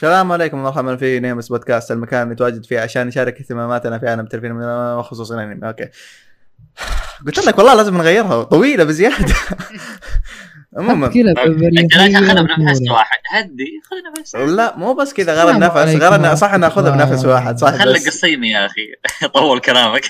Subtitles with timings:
[0.00, 4.20] السلام عليكم ومرحبا في نيمس بودكاست المكان اللي نتواجد فيه عشان نشارك اهتماماتنا في عالم
[4.20, 4.64] التلفزيون
[4.98, 5.68] وخصوصا الأنمي.
[5.68, 5.88] okay.
[7.26, 9.34] قلت لك والله لازم نغيرها طويلة بزيادة.
[10.76, 11.06] عموما.
[11.06, 11.34] لا
[11.90, 13.18] تاخذها بنفس واحد.
[13.32, 17.04] هدي خذ نفس لا مو بس كذا غير النفس غير ورحمة صح ناخذها الله.
[17.04, 18.08] بنفس واحد صح خليك بس.
[18.08, 18.86] قصيمي يا أخي.
[19.34, 20.04] طول كلامك.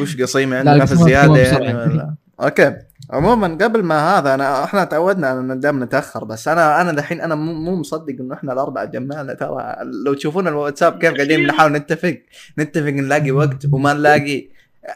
[0.00, 1.36] وش قصيمي؟ لا، عنده نفس زيادة.
[1.36, 2.76] يعني أوكي.
[3.12, 7.34] عموما قبل ما هذا انا إحنا تعودنا إن دائما نتأخر بس أنا أنا دحين أنا
[7.34, 12.18] مو مو مصدق إنه إحنا الأربعة جمعنا ترى لو تشوفون الواتساب كيف قاعدين بنحاول نتفق
[12.58, 14.48] نتفق نلاقي وقت وما نلاقي.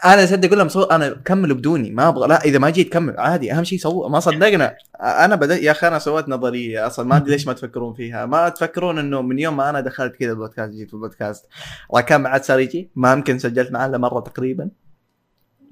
[0.05, 0.83] أنا صدق أقول لهم صو...
[0.83, 4.21] أنا كملوا بدوني ما أبغى لا إذا ما جيت كمل عادي أهم شيء سووا ما
[4.21, 4.77] صدقنا.
[5.01, 8.27] أنا بدأت يا أخي أنا سويت نظرية أصلا ما أدري ليش ما تفكرون فيها.
[8.27, 11.47] ما تفكرون إنه من يوم ما أنا دخلت كذا البودكاست جيت في البودكاست
[11.95, 14.71] راكان ما عاد صار يجي؟ ما يمكن سجلت معاه إلا مرة تقريبا.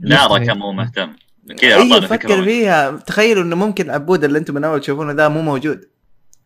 [0.00, 1.12] لا راكان مو مهتم.
[1.58, 2.90] كذا أيوه فكر فيها.
[2.90, 5.90] تخيلوا إنه ممكن عبود اللي أنتم من أول تشوفونه ذا مو موجود.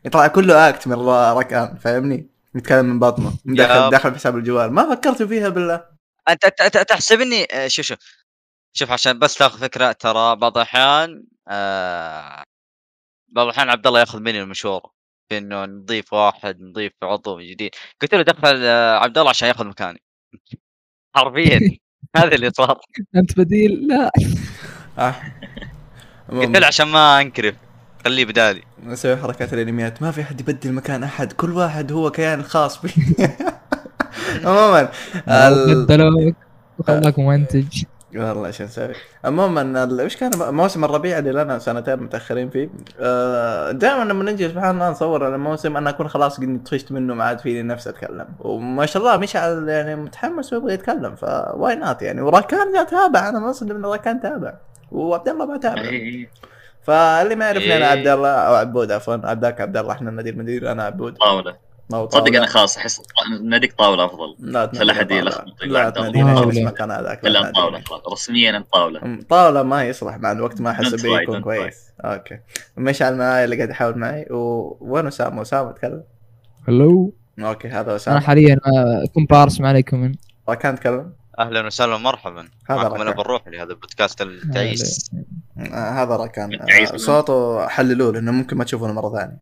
[0.04, 4.72] يطلع كله اكت من ركان فاهمني؟ يتكلم من بطنه داخل داخل في حساب الجوال.
[4.72, 5.84] ما فكرتوا فيها بالله.
[6.28, 7.98] انت تحسبني آه، شوف شوف.
[8.72, 12.44] شوف عشان بس تاخذ فكرة ترى بعض الأحيان آه
[13.28, 14.92] بعض الأحيان عبد الله يأخذ مني المشوره
[15.28, 17.70] في إنه نضيف واحد نضيف عضو جديد.
[18.02, 20.02] قلت له دخل آه، عبد الله عشان يأخذ مكاني.
[21.16, 21.60] حرفيا.
[22.16, 22.80] هذا اللي صار.
[23.16, 24.10] أنت بديل لا.
[26.30, 27.54] قلت له عشان ما انكرف.
[28.04, 28.62] خليه بدالي.
[28.86, 30.02] نسوي حركات الانميات.
[30.02, 31.32] ما في حد يبدل مكان أحد.
[31.32, 32.90] كل واحد هو كيان خاص به
[34.44, 34.88] عموما
[35.26, 36.34] بدلوك
[36.78, 37.82] وخلاك منتج.
[38.14, 38.94] والله إيش نسوي.
[39.24, 42.70] عموما وش كان موسم الربيع اللي لنا سنتين متأخرين فيه.
[43.00, 47.24] آه، دائما لما نجي سبحان الله نصور الموسم أنا أكون خلاص قد طفشت منه ما
[47.24, 48.26] عاد فيني نفسي أتكلم.
[48.40, 52.20] وما شاء الله مشعل يعني متحمس ويبغى يتكلم ف why not يعني.
[52.20, 53.28] وراكان جاء تابع.
[53.28, 54.54] أنا ما أصدق إن راكان تابع.
[54.92, 55.80] وعبد الله ما تابع.
[55.80, 56.28] إيه،
[56.82, 57.98] فاللي ما يعرفني أنا إيه.
[57.98, 61.16] عبد الله أو عبود عفوا عبداك عبد الله إحنا المدير مدير أنا عبود.
[61.16, 61.66] طاولة.
[61.90, 62.36] ما هو صدق.
[62.36, 63.02] أنا خلاص أحس
[63.42, 64.34] ناديك طاولة أفضل.
[64.38, 65.62] لا لا تنادينا يلخبط.
[65.62, 65.90] لا.
[65.90, 66.60] تنادينا شو طاولة.
[66.60, 67.52] اسمك أنا ذاك لا.
[67.52, 67.82] طاولة
[68.12, 69.02] رسميا طاولة.
[69.02, 71.92] أم، طاولة ما يصلح مع الوقت ما أحس Don't به try, يكون don't كويس.
[72.04, 72.38] أوكي.
[72.76, 74.26] مشعل معاي اللي قاعد يحاول معي.
[74.30, 76.02] وين أسامة؟ أسامة تكلم؟
[76.68, 80.00] هلو أوكي هذا أنا اسامه حاليا آه، كومبارس ما عليكم.
[80.00, 80.14] من
[80.48, 81.12] راكان تكلم.
[81.38, 82.48] أهلا وسهلا ومرحبا.
[82.70, 85.10] هذا معكم أنا راكان بنروح لهذا البودكاست التعيس
[85.58, 86.92] آه هذا راكان تعيس.
[86.92, 89.38] آه صوته حللوه لأنه ممكن ما تشوفونه مرة ثانية.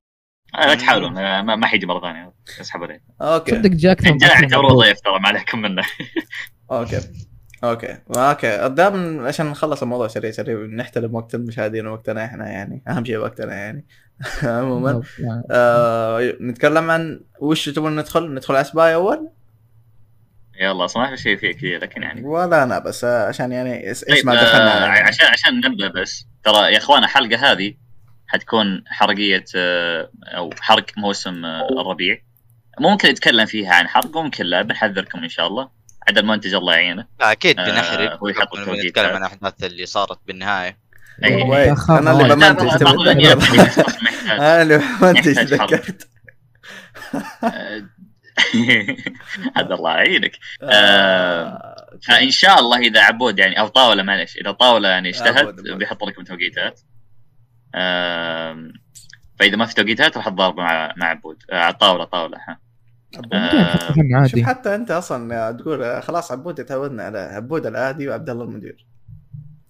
[0.55, 2.33] آه، لا تحاولون آه، ما ما حيجي مرة ثانية.
[2.61, 3.03] اسحب عليه.
[3.23, 3.51] okay.
[3.53, 5.01] صدق جاك اعتبره ضيف.
[5.01, 5.83] ترى ما عليكم منه.
[6.73, 7.01] أوكي.
[7.65, 7.99] أوكي.
[8.17, 8.69] أوكي.
[8.69, 12.83] دام عشان نخلص الموضوع سريع سريع نحترم وقت المشاهدين ووقتنا إحنا يعني.
[12.89, 13.87] أهم شيء وقتنا يعني.
[14.43, 15.03] عموما
[15.51, 19.29] آه نتكلم عن وش تبون ندخل؟ ندخل على سباي أول؟
[20.61, 23.91] يلا أصلا ما في شيء فيه كثير لكن يعني ولا أنا بس آه، عشان يعني
[23.91, 25.09] اس- طيب اسمع آه، دخلنا يعني.
[25.09, 27.75] عشان عشان نبدا بس ترى يا اخوان الحلقة هذه
[28.27, 32.19] حتكون حرقيه آه، أو حرق موسم آه، الربيع
[32.81, 35.69] ممكن نتكلم فيها عن حرق وممكن لا بنحذركم ان شاء الله
[36.09, 38.75] عاد المنتج الله يعينه لا أكيد آه، بنحرق هو يحط ما.
[38.85, 40.79] نتكلم عن الاحداث اللي صارت بالنهايه
[41.25, 41.43] أي.
[41.43, 42.83] ويت تأخرنا أنا اللي بمنتج.
[44.31, 45.81] أنا اللي بمنتج يحتاج
[49.57, 50.33] هذا الله يعينك.
[50.63, 51.77] آه،
[52.09, 55.71] فان شاء الله إذا عبود يعني أو طاولة معلش إذا طاولة يعني اجتهد عبود.
[55.79, 56.81] بيحط لكم توقيتات.
[57.75, 58.73] آم،
[59.39, 61.43] فإذا ما في توقيتات راح تضارب مع مع عبود.
[61.53, 62.61] آه، على الطاولة طاولة ها.
[63.33, 68.45] آه، شوف حتى أنت أصلا تقول آه، خلاص عبود تعودنا على عبود العادي وعبد الله
[68.45, 68.87] المدير.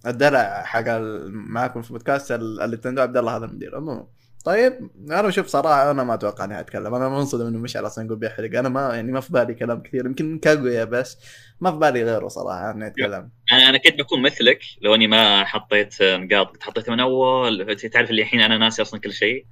[0.07, 0.83] الدلع حق
[1.27, 3.75] معاكم في بودكاست ال- اللي تندو عبد الله هذا المدير.
[3.75, 4.07] عموما.
[4.45, 6.95] طيب أنا بشوف صراحة أنا ما أتوقع إني أتكلم.
[6.95, 8.59] أنا منصدم إنه مشعل أصلا يقول بيحرق.
[8.59, 10.05] أنا ما يعني ما في بالي كلام كثير.
[10.05, 11.17] يمكن كاغويا بس
[11.61, 13.31] ما في بالي غيره صراحة إني أتكلم.
[13.51, 16.51] أنا أنا كنت بكون مثلك لو إني ما حطيت نقاط.
[16.51, 17.75] كنت حطيتها من أول.
[17.75, 19.45] تعرف اللي الحين أنا ناسي أصلا كل شيء.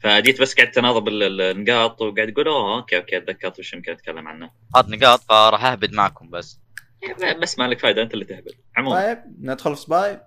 [0.00, 4.50] فجيت بس قعدت اناظر بالنقاط وقاعد أقول أوه okay okay أتذكرت وش يمكن أتكلم عنه.
[4.74, 6.60] حاط نقاط فراح أهبد معكم بس.
[7.42, 9.06] بس ما لك فائده أنت اللي تهبل عموما.
[9.06, 10.20] طيب ندخل في سباي.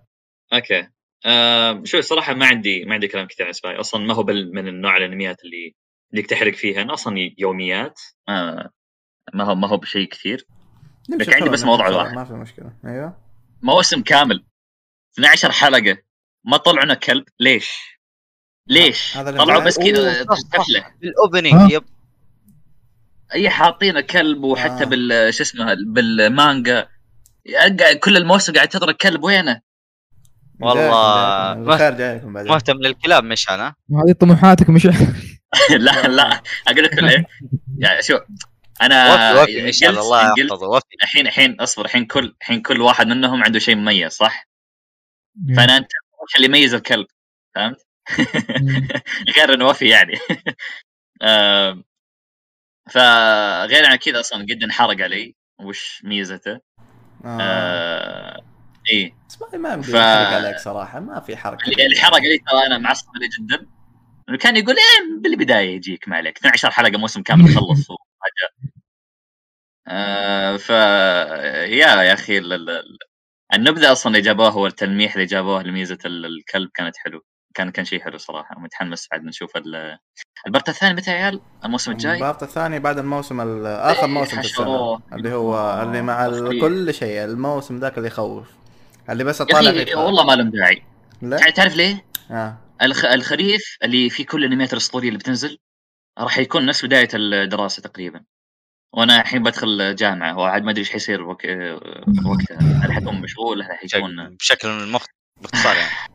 [0.53, 0.87] okay.
[1.25, 4.53] آه شو الصراحه ما عندي ما عندي كلام كثير عن Spy أصلا ما هو بال-
[4.55, 5.75] من النوع الأنميات اللي
[6.11, 7.99] اللي تحرق فيها أنا أصلا يوميات
[8.29, 8.69] آه
[9.33, 10.45] ما هو ما هو بشيء كثير
[11.09, 12.15] نمشي لك عندي بس موضوع نمشي بسرعة، واحد.
[12.15, 13.17] ما في مشكلة أيوه
[13.61, 14.45] موسم كامل
[15.13, 15.97] 12 حلقة
[16.43, 17.71] ما طلعوا كلب ليش؟
[18.67, 19.63] ليش؟ طلعوا.
[19.63, 20.23] بس كذا.
[20.23, 21.83] تفله بال opening يب
[23.33, 24.87] إي حاطين كلب وحتى آه.
[24.87, 26.89] بال شو اسمه بالمانجا
[28.03, 29.61] كل الموسم قاعد تضرب كلب وينه؟
[30.61, 31.53] والله.
[32.33, 33.75] مهتم للكلاب مش أنا.
[33.91, 34.85] هذه طموحاتك مش
[35.69, 36.41] لا لا.
[36.67, 37.25] أقول لك إيه
[37.77, 38.19] يعني شو
[38.81, 40.85] أنا وفي وفي إن شاء الله يحفظه وفي.
[41.03, 44.47] الحين الحين أصبر الحين كل الحين كل واحد منهم عنده شيء مميز صح؟
[45.55, 45.89] فأنا أنت
[46.23, 47.07] وش اللي يميز الكلب
[47.55, 47.87] فهمت؟
[49.37, 50.13] غير إنه وفي يعني.
[52.91, 56.59] فغير عن كذا أصلا قد انحرق علي وش ميزته؟
[57.25, 57.37] آه.
[57.41, 58.50] آه...
[58.91, 62.77] إيه بس ما ما ف- عليك صراحة ما في حركة اللي اللي حرق ترى أنا
[62.77, 63.67] معصب عليه جدا
[64.39, 68.71] كان يقول إيه بالبداية يجيك ما عليك 12 حلقة موسم كامل يخلص وحاجه
[69.87, 72.97] آه ف يا يا أخي ال- ال- ال-
[73.53, 77.21] النبذة أصلا اللي جابوها والتلميح اللي جابوه لميزة ال- الكلب كانت حلو
[77.55, 79.97] كان كان شيء حلو صراحة متحمس بعد نشوف ال-
[80.47, 84.41] البارت الثاني متى يا عيال؟ الموسم الجاي؟ البارت الثاني بعد الموسم ال- آخر إيه، موسم
[84.41, 84.99] في السنة.
[85.13, 86.27] اللي هو اللي مع.
[86.61, 88.47] كل شيء الموسم ذاك اللي يخوف
[89.11, 90.83] اللي بس اطالع والله ما لهم داعي.
[91.21, 91.37] لا.
[91.37, 92.57] تع- تعرف ليه؟ آه.
[92.81, 93.05] الخ...
[93.05, 95.57] الخريف اللي فيه كل الانميات الاسطوريه اللي بتنزل
[96.19, 98.23] راح يكون نفس بداية الدراسة تقريبا.
[98.93, 101.45] وأنا الحين بدخل جامعة وعاد ما أدري إيش حيصير وك...
[102.25, 102.59] وقتها.
[102.83, 105.05] هل حكون مشغول؟ هل حيكون بشكل مخ
[105.41, 105.91] باختصار يعني.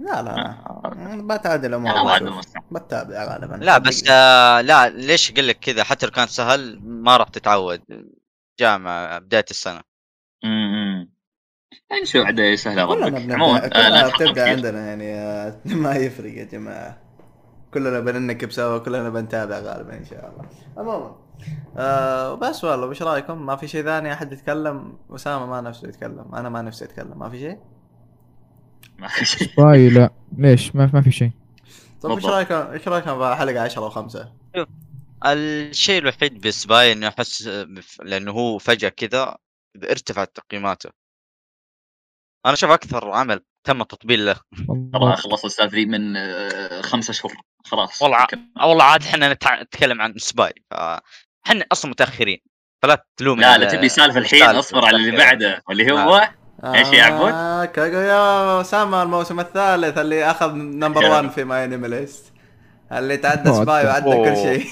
[0.00, 2.42] لا لا آه، لا بتعدل الأمور.
[2.70, 3.54] بتتابع غالبا.
[3.64, 7.82] لا بس آه لا ليش أقول لك كذا؟ حتى لو كان سهل ما راح تتعود.
[8.60, 9.80] جامعة بداية السنة.
[10.44, 10.74] امم
[11.90, 14.50] يعني شو عاد سهلة كلنا ربك عموما آه، كلنا بتبدأ.
[14.50, 16.98] عندنا يعني آه، ما يفرق يا جماعة.
[17.74, 20.48] كلنا بننكب سوا كلنا بنتابع غالبا إن شاء الله.
[20.76, 21.16] عموما
[21.76, 26.34] آه بس والله وش رأيكم؟ ما في شيء ثاني أحد يتكلم؟ اسامه ما نفسه يتكلم.
[26.34, 27.18] أنا ما نفسي أتكلم.
[27.18, 27.58] ما في شيء؟
[29.00, 29.48] ما في شيء.
[29.58, 30.10] باي لا.
[30.38, 31.30] ليش؟ ما ما في شيء.
[32.02, 32.26] طيب إيش.
[32.26, 34.18] رايكم إيش رأيكم بحلقه 10 و5
[35.26, 37.50] الشيء الوحيد ب Spy إنه احس
[38.02, 39.36] لأنه هو فجأة كذا
[39.90, 40.90] ارتفعت تقييماته.
[42.46, 44.36] أنا أشوف أكثر عمل تم التطبيل له.
[44.92, 47.32] ترى خلص ذي من آه، خمسة اشهر
[47.64, 48.02] خلاص.
[48.02, 48.26] والله.
[48.66, 52.38] والله عاد إحنا نتع- نتكلم عن Spy فاحنا أصلا متأخرين.
[52.82, 55.10] فلا تلوم لا لا تبي سالفة الحين؟ السالفة أصبر على اللي.
[55.16, 56.28] بعده واللي هو
[56.64, 62.32] إيش يا عبود؟ آه كاغويا ساما الموسم الثالث اللي أخذ number يا 1 في MyAnimeList
[62.92, 64.36] اللي تعدى Spy وعدى كل.
[64.36, 64.66] شيء.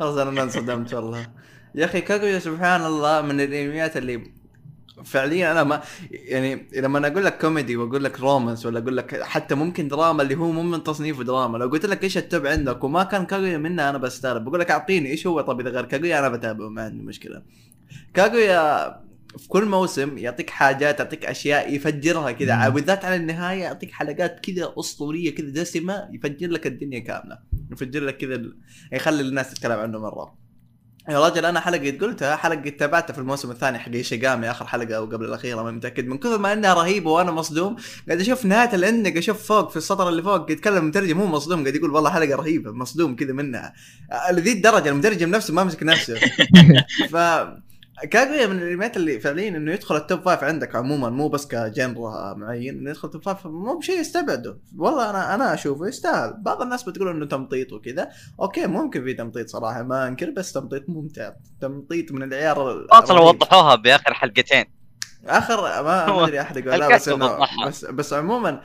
[0.00, 1.26] خلاص أنا انصدمت والله.
[1.74, 4.32] يا أخي كاغويا سبحان الله من الأنميات اللي
[5.04, 9.22] فعليا أنا ما يعني لما أنا أقول لك كوميدي وأقول لك romance ولا أقول لك
[9.22, 12.46] حتى ممكن دراما اللي هو مو من تصنيفه دراما لو قلت لك إيش ال top
[12.46, 15.84] عندك وما كان كاغويا منها أنا بستغرب بقول لك أعطيني إيش هو؟ طب إذا غير
[15.84, 17.42] كاغويا أنا بتابعه ما عندي مشكلة.
[18.14, 19.02] كاغويا
[19.38, 22.68] في كل موسم يعطيك حاجات يعطيك أشياء يفجرها كذا.
[22.68, 27.38] بالذات على النهاية يعطيك حلقات كذا أسطورية كذا دسمة يفجر لك الدنيا كاملة
[27.72, 28.42] يفجر لك كذا
[28.92, 30.41] يخلي الناس تتكلم عنه مرة.
[31.08, 35.04] يا رجل أنا حلقة قلتها حلقة تابعتها في الموسم الثاني حق إيشيغامي آخر حلقة أو
[35.04, 36.06] قبل الأخيرة ما متأكد.
[36.06, 37.76] من كثر ما إنها رهيبة وأنا مصدوم
[38.06, 41.62] قاعد أشوف نهاية ال ending أشوف فوق في السطر اللي فوق يتكلم مترجم هو مصدوم
[41.62, 43.72] قاعد يقول والله حلقة رهيبة مصدوم كذا منها.
[44.30, 46.14] لذي الدرجه المترجم نفسه ما مسك نفسه.
[47.12, 47.16] ف
[48.10, 51.61] كاغويا من الانميات اللي فعليا إنه يدخل ال top five عندك عموما مو بس ك
[51.61, 54.58] genre معين إنه يدخل ال top five مو بشيء يستبعده.
[54.76, 56.34] والله أنا أنا أشوفه يستاهل.
[56.42, 58.08] بعض الناس بتقول إنه تمطيط وكذا.
[58.40, 61.32] okay ممكن في تمطيط صراحة ما أنكر بس تمطيط ممتع.
[61.60, 63.20] تمطيط من العيار أصلا.
[63.20, 64.64] وضحوها بآخر حلقتين.
[65.26, 67.66] آخر ما أدري أحد يقول لا الكاتب بس انه.
[67.66, 68.62] بس بس عموما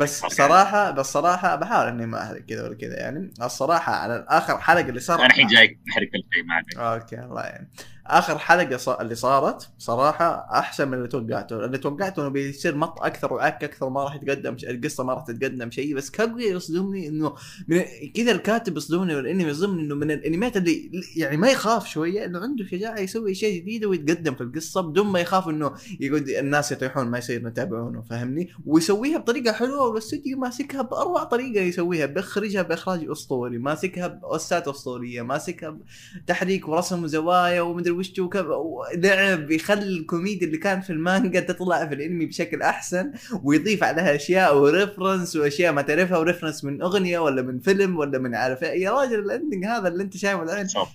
[0.00, 0.32] بس, بس.
[0.32, 3.34] صراحة بس صراحة بحاول إني ما أحرق كذا ولا كذا يعني.
[3.42, 7.70] الصراحة على آخر حلقة اللي صار أنا الحين جايك شيء ما عليك okay الله يعني
[8.06, 8.88] آخر حلقة ص...
[8.88, 13.88] اللي صارت صراحة أحسن من اللي توقعته اللي توقعته انه بيصير مط أكثر وعك أكثر
[13.88, 14.64] ما راح يتقدم ش...
[14.64, 15.96] القصة ما راح تتقدم شيء.
[15.96, 17.34] بس كاغويا يصدمني إنه
[17.68, 17.82] من
[18.14, 22.64] كذا الكاتب يصدمني والأنمي يصدمني إنه من الأنميات اللي يعني ما يخاف شوية إنه عنده
[22.64, 27.18] شجاعة يسوي شيء جديد ويتقدم في القصة بدون ما يخاف إنه يقعد الناس يطيحون ما
[27.18, 32.06] يصير يتابعونه فاهمني ويسويها بطريقة حلوة والأستوديو ماسكها بأروع طريقة يسويها.
[32.06, 35.78] بيخرجها بإخراج أسطوري ماسكها باوسات أسطورية ماسكها
[36.26, 41.94] تحريك ورسم وزوايا ومدري وش وكذا ولعب يخلي الكوميديا اللي كان في المانجا تطلع في
[41.94, 43.12] الانمي بشكل أحسن
[43.44, 47.98] ويضيف عليها أشياء و reference وأشياء ما تعرفها و reference من أغنية ولا من فيلم
[47.98, 48.82] ولا من عارف إيه.
[48.82, 50.44] يا راجل ال ending هذا اللي أنت شايفه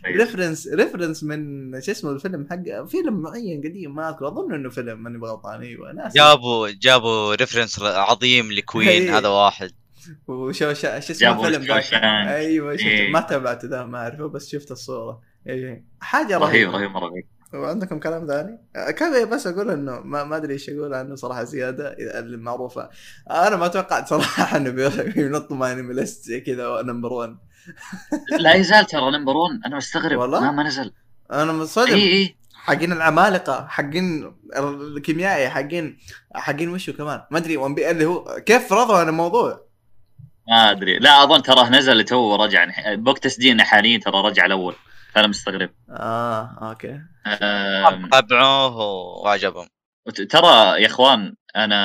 [0.04, 0.16] طيب.
[0.16, 5.04] reference reference من شو اسمه الفيلم حق فيلم معين قديم ما اذكر أظن إنه فيلم
[5.04, 9.10] ماني غلطان أيوه ناس جابوا جابوا reference عظيم لكوين هي.
[9.10, 9.72] هذا واحد
[10.28, 11.94] وشو شو اسمه الفيلم ذاك.
[11.94, 13.12] أيوه شفت إيه.
[13.12, 16.72] ما تابعته ذا ما أعرفه بس شفت الصورة اي حاجة رهيب رهيبة.
[16.78, 17.26] رهيب مرة رهيب.
[17.54, 18.60] وعندكم كلام ثاني؟
[18.94, 21.88] كذا بس أقول إنه ما, ما أدري إيش أقول عنه صراحة زيادة
[22.20, 22.90] اللي معروفه
[23.32, 27.36] أنا ما توقعت صراحة إنه بي- بينطوا MyAnimeList زي كذا number 1
[28.40, 30.20] لا يزال ترى number 1 أنا مستغرب.
[30.20, 30.94] والله؟ ما ما نزل.
[31.32, 32.36] أنا منصدم إي إي.
[32.54, 35.98] حقين العمالقة حقين الكيميائي حقين
[36.36, 39.66] حقين وشو كمان؟ ما أدري One Piece اللي هو كيف رضوا عن الموضوع؟
[40.50, 41.00] ما أدري.
[41.00, 44.76] لا أظن ترى نزل تو ورجع بوقت تسجيلنا حاليا ترى رجع الأول.
[45.16, 45.70] فانا مستغرب.
[45.90, 47.00] آه okay.
[48.12, 48.78] تابعوه
[49.24, 49.68] وعجبهم.
[50.08, 51.76] وت- ترى يا إخوان أنا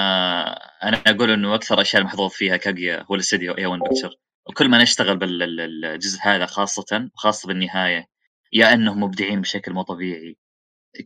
[0.83, 4.11] أنا أقول إنه أكثر أشياء محظوظ فيها كاغويا هو الاستديو A-1 Pictures.
[4.49, 8.09] وكل ما نشتغل بالجزء هذا خاصة خاصه بالنهاية
[8.53, 10.37] يا إنهم مبدعين بشكل مو طبيعي.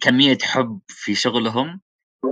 [0.00, 1.81] كمية حب في شغلهم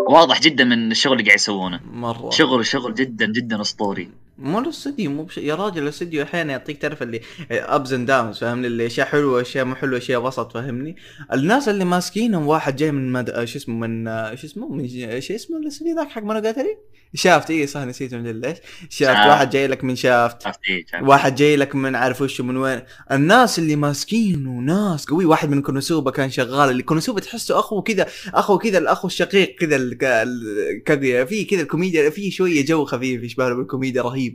[0.08, 1.80] واضح جدا من الشغل اللي قاعد يسوونه.
[1.84, 2.30] مرة.
[2.30, 4.12] شغل شغل جدا جدا أسطوري.
[4.42, 5.38] مو الاستوديو مو بش...
[5.38, 9.64] يا راجل الاستوديو أحيانا يعطيك تعرف اللي ups and downs فاهمني اللي أشياء حلوة اشياء
[9.64, 10.96] مو حلوة أشياء وسط فاهمني
[11.32, 13.44] الناس اللي ماسكينهم واحد جاي من مد...
[13.44, 14.04] شو اسمه؟ من
[14.36, 14.88] شو اسمه؟ من
[15.20, 16.76] شو اسمه الاستوديو ذاك حق مونوغاتاري
[17.14, 19.28] Shaft اي صح نسيته من ليش Shaft Shaft.
[19.28, 20.46] واحد جاي لك من Shaft.
[20.46, 22.80] إيه، شايف؟ واحد جاي لك من عارف وش من وين.
[23.12, 25.24] الناس اللي ماسكين وناس قوي.
[25.24, 29.76] واحد من كونوسوبا كان شغال اللي كونوسوبا تحسه اخو كذا اخو كذا الأخو الشقيق كذا
[29.76, 34.31] ال- في كذا الكوميديا في شوية جو خفيف يشبه بالكوميديا رهيب.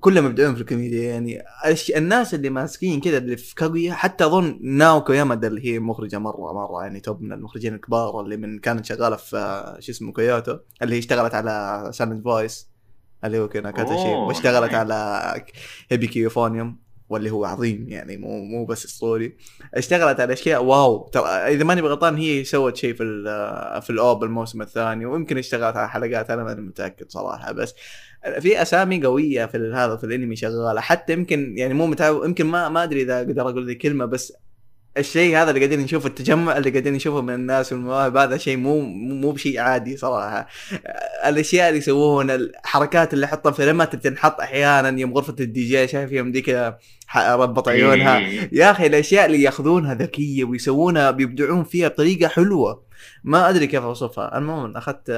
[0.00, 1.42] كلهم مبدعين في الكوميديا يعني
[1.96, 6.52] الناس اللي ماسكين كذا اللي في كاغويا حتى أظن ناوكو يامادا اللي هي مخرجة مرة
[6.52, 10.58] مرة يعني top من المخرجين الكبار اللي من كانت شغالة في آه، شو اسمه كويوتو
[10.82, 12.68] اللي هي اشتغلت على Silent Voice
[13.24, 13.48] اللي هو
[14.14, 14.74] أوه، واشتغلت.
[14.80, 15.44] على
[15.90, 19.36] هيبيكي يوفونيوم واللي هو عظيم يعني مو مو بس اسطوري
[19.74, 24.01] اشتغلت على أشياء wow ترى إذا ماني غلطان هي سوت شيء في ال- في ال
[24.01, 27.74] op الموسم الثاني ويمكن اشتغلت على حلقات أنا ماني متأكد صراحة بس
[28.40, 30.80] في أسامي قوية في هذا في الأنمي شغالة.
[30.80, 34.32] حتى يمكن يعني مو متعود يمكن ما ما أدري إذا أقدر أقول ذي كلمه بس
[34.98, 38.80] الشيء هذا اللي قاعدين نشوفه التجمع اللي قاعدين نشوفه من الناس والمواهب هذا شيء مو
[38.80, 40.46] مو بشيء عادي صراحة.
[41.26, 46.12] الأشياء اللي يسووها الحركات اللي يحطها في لما تنحط أحيانا يوم غرفة الدي جي شايف
[46.12, 46.74] يوم ذيك
[47.16, 48.18] ربط عيونها.
[48.18, 48.50] إيه.
[48.52, 52.82] يا أخي الأشياء اللي يأخذونها ذكية ويسوونها بيبدعون فيها بطريقة حلوة.
[53.24, 54.38] ما أدري كيف أوصفها.
[54.38, 55.12] المهم أخذت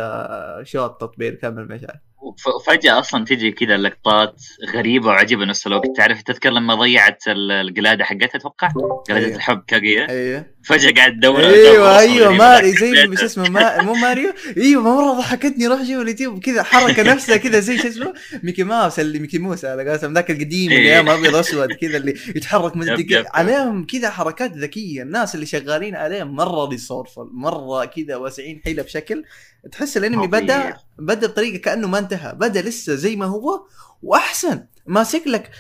[0.63, 4.43] شوط تطبيل كمل مشعل وف- وفجأة أصلا تجي كذا لقطات
[4.75, 5.97] غريبة وعجيبة نفس الوقت.
[5.97, 8.69] تعرف تذكر لما ضيعت ال- القلادة حقتها أتوقع؟
[9.09, 9.37] قلادة أيوه.
[9.37, 10.47] الحب كاغيا؟ أيوه.
[10.69, 15.67] فجأة قاعد تدور أيوه أيوه ماري زي مش اسمه ما مو ماريو أيوه مرة ضحكتني
[15.67, 19.65] روح شوف اليوتيوب كذا حركة نفسها كذا زي شو اسمه ميكي ماوس اللي ميكي موس
[19.65, 20.95] على قولتهم ذاك القديم اللي إيه.
[20.95, 23.27] أيام أبيض اسود كذا اللي يتحرك يب.
[23.35, 29.25] عليهم كذا حركات ذكية الناس اللي شغالين عليهم مرة ريسورفل مرة كذا واسعين حيلة بشكل
[29.73, 30.27] تحس الأنمي.
[30.27, 33.61] بدا بدأ بطريقة كأنه ما انتهى بدأ لسه زي ما هو
[34.03, 35.51] وأحسن ماسك لك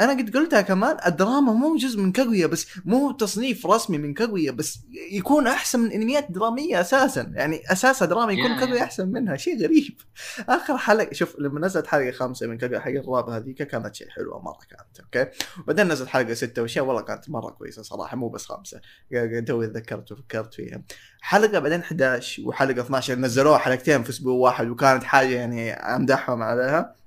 [0.00, 4.50] أنا قد قلتها كمان الدراما مو جزء من كاغويا بس مو تصنيف رسمي من كاغويا
[4.52, 4.78] بس
[5.12, 7.32] يكون أحسن من أنميات درامية أساسا.
[7.34, 10.00] يعني اساسها دراما يكون يا- كاغويا أحسن منها شيء غريب.
[10.48, 14.42] آخر حلقة شوف لما نزلت حلقة خامسة من كاغويا حق الرابع هذيك كانت شيء حلوة
[14.42, 15.30] مرة كانت أوكي؟
[15.62, 18.80] وبعدين نزلت حلقة ستة واشياء والله كانت مرة كويسة صراحة مو بس خمسه
[19.46, 20.82] توي تذكرت وفكرت فيها.
[21.20, 26.99] حلقة بعدين 11 وحلقة 12 نزلوها حلقتين في أسبوع واحد وكانت حاجة يعني أمدحهم عليها.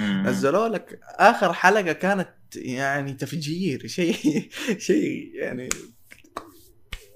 [0.00, 4.50] نزلوا لك آخر حلقة كانت يعني تفجير شيء
[4.88, 5.68] شيء يعني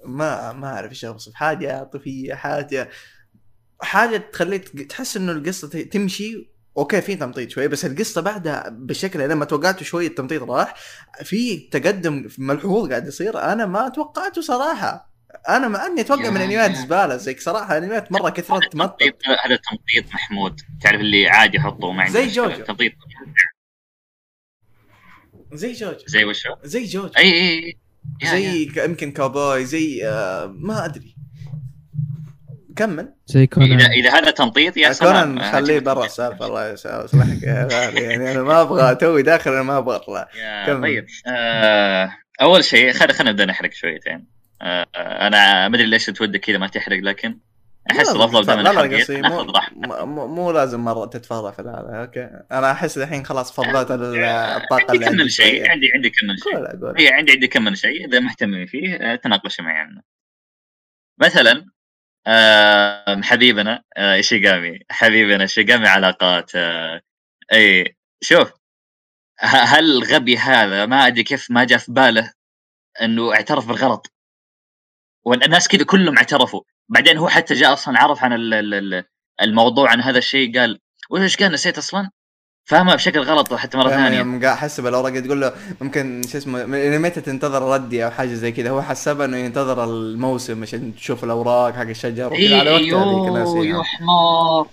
[0.05, 2.89] ما ما أعرف إيش اوصف حاجة عاطفية حاجة
[3.81, 6.57] حاجة تخليك تحس إنه القصة تمشي.
[6.77, 10.75] أوكي في تمطيط شوي بس القصة بعدها بشكل لما توقعت شوية التمطيط راح
[11.23, 15.16] في تقدم ملحوظ قاعد يصير أنا ما توقعته صراحة.
[15.49, 18.99] أنا مع أني أتوقع من أنميات زبالة زيك صراحة أنميات مرة كثرت تمطط.
[18.99, 19.15] تمطيط
[19.45, 20.61] هذا تمطيط محمود.
[20.81, 22.27] تعرف اللي عادي يحطه ما عنده زي.
[22.27, 22.63] جوجو.
[22.63, 22.93] تمطيط.
[25.53, 25.97] زي جوجو.
[26.07, 27.11] زي وشو؟ زي جوجو.
[27.17, 27.77] اي اي أي.
[28.21, 31.15] يا- زي يمكن كاوبوي زي آه ما أدري.
[32.75, 33.79] كمل زي كونان.
[33.79, 35.33] اذا إذا هذا تمطيط يا سلام.
[35.35, 35.79] كونان خليه.
[35.79, 39.95] برا السالفه الله يصلحك يا غالي يعني أنا ما أبغى توي داخل أنا ما أبغى.
[39.95, 40.27] اطلع.
[40.67, 41.05] طيب.
[41.27, 42.09] آه
[42.41, 44.36] أول شيء خلينا خلينا نبدأ نحرق شويتين.
[44.61, 47.39] أنا ما أدري ليش تودك كذا ما تحرق لكن
[47.91, 52.01] أحس لا، الأفضل لا، دائما لا لا قصدي مو, مو- لازم مرة تتفرع في هذا
[52.01, 55.71] أوكي؟ أنا أحس الحين خلاص فضيت ال- الطاقة عندي اللي كم عندي شيء.
[55.71, 55.91] عندي.
[55.95, 56.57] عندي كم من شيء.
[56.99, 60.01] هي عندي عندي كم من شيء إذا مهتمين فيه آه، تناقشوا معي عنه.
[61.21, 61.65] مثلا
[62.27, 64.79] آه حبيبنا آه إيشيغامي.
[64.91, 67.01] حبيبنا شيغامي علاقات آه
[67.53, 68.51] اي شوف
[69.39, 72.33] هل الغبي هذا؟ ما أدري كيف ما جاء في باله
[73.01, 74.13] إنه اعترف بالغلط.
[75.27, 76.61] والناس كذا كلهم اعترفوا.
[76.89, 79.03] بعدين هو حتى جاء أصلا عرف عن ال- ال- ال-
[79.41, 80.79] الموضوع عن هذا الشيء قال
[81.09, 82.09] وش قال نسيت أصلا؟
[82.69, 84.17] فهمها بشكل غلط حتى مرة يعني ثانية.
[84.17, 88.33] يوم قاعد حسب الأوراق تقول له ممكن شو اسمه من متى تنتظر ردي أو حاجة
[88.33, 88.69] زي كذا.
[88.69, 93.31] هو حسبها إنه ينتظر الموسم عشان تشوف الأوراق حق الشجر وكذا على هذيك أيوه يا
[93.31, 94.67] ناسيها حمار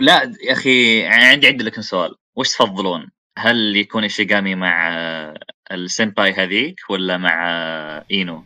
[0.00, 2.14] لا يا أخي عندي عندي لكم سؤال.
[2.36, 4.92] وش تفضلون؟ هل يكون ايشيغامي مع
[5.72, 7.34] السيمباي هذيك ولا مع
[8.10, 8.44] إينو؟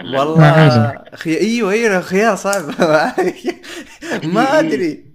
[0.00, 1.40] ال- والله ما خي...
[1.40, 2.62] إيوه إيوه خيار صعب
[4.34, 5.06] ما أدري.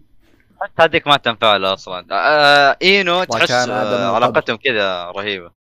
[0.61, 2.05] حتى هذيك ما تنفع له أصلا.
[2.11, 4.15] آه إينو تحس آه.
[4.15, 5.51] علاقتهم كذا رهيبة.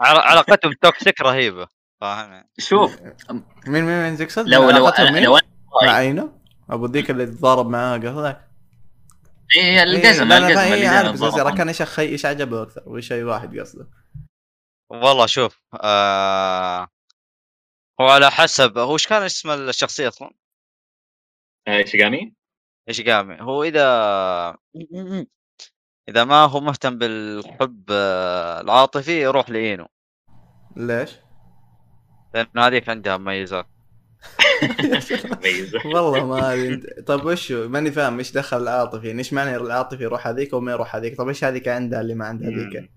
[0.00, 1.66] علا- علاقتهم toxic رهيبة.
[2.00, 2.96] فاهم؟ شوف.
[3.66, 5.38] مين مين مين تقصد؟ لو لو مين؟ لو
[5.82, 6.32] مع عينه
[6.70, 8.40] أبو ذيك اللي تضارب معاه قصدك؟
[9.56, 9.78] إي إيه،
[10.54, 11.20] فا- إيه، اللي عارف
[11.56, 13.88] كان إيش أخي إيش عجبه أكثر وش اي واحد قصده؟
[14.90, 16.88] والله شوف آه
[18.00, 20.30] هو على حسب هو إيش كان اسم الشخصية أصلا؟
[21.68, 22.34] آه، شيغامي
[22.88, 23.86] إيش قامي هو إذا
[26.08, 29.86] إذا ما هو مهتم بالحب آه، العاطفي يروح لإينو.
[30.76, 31.10] ليش؟
[32.34, 33.66] لأنه هذيك عندها مميزات.
[35.84, 37.02] والله ما أدري.
[37.02, 40.72] طيب وش هو؟ ماني فاهم إيش دخل العاطفي؟ يعني إيش معنى العاطفي يروح هذيك وما
[40.72, 42.90] يروح هذيك؟ طيب إيش هذيك عندها اللي ما عندها هذيك؟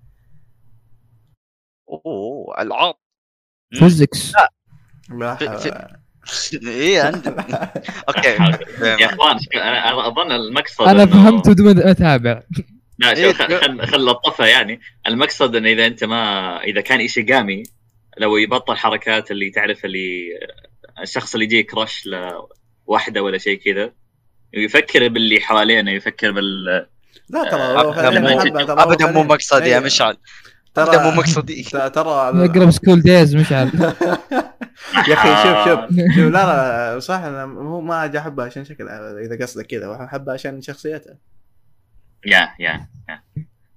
[1.90, 3.02] أوه العاط
[3.74, 4.59] فيزكس لا.
[5.38, 7.36] في- إيه عندك
[8.10, 8.30] أوكي
[8.82, 12.42] يا إخوان أنا أظن المقصد أنا فهمت بدون أتابع
[13.00, 17.00] لا إيه، شوف خل خل- خل لطفها يعني المقصد إنه إذا أنت ما إذا كان
[17.00, 17.64] ايشيغامي
[18.18, 20.22] لو يبطل حركات اللي تعرف اللي
[21.02, 22.10] الشخص اللي يجيه crush
[22.88, 23.92] لواحده ولا شيء كذا
[24.54, 26.66] يفكر باللي حوالينه يفكر بال
[27.30, 27.92] لا ترى هو
[28.70, 29.24] ابدا مو.
[29.24, 29.84] مقصدي يا إيه.
[29.86, 30.18] مشعل
[30.74, 33.72] ترى مو مقصدي ترى نقرب سكول دايز مشعل
[35.08, 35.80] يا أخي شوف شوف.
[36.16, 40.34] شوف لا لا صح أنا مو ما أجي أحبها عشان شكلها إذا قصدك كذا احبها
[40.34, 41.18] عشان شخصيتها.
[42.26, 43.24] يا يا يا.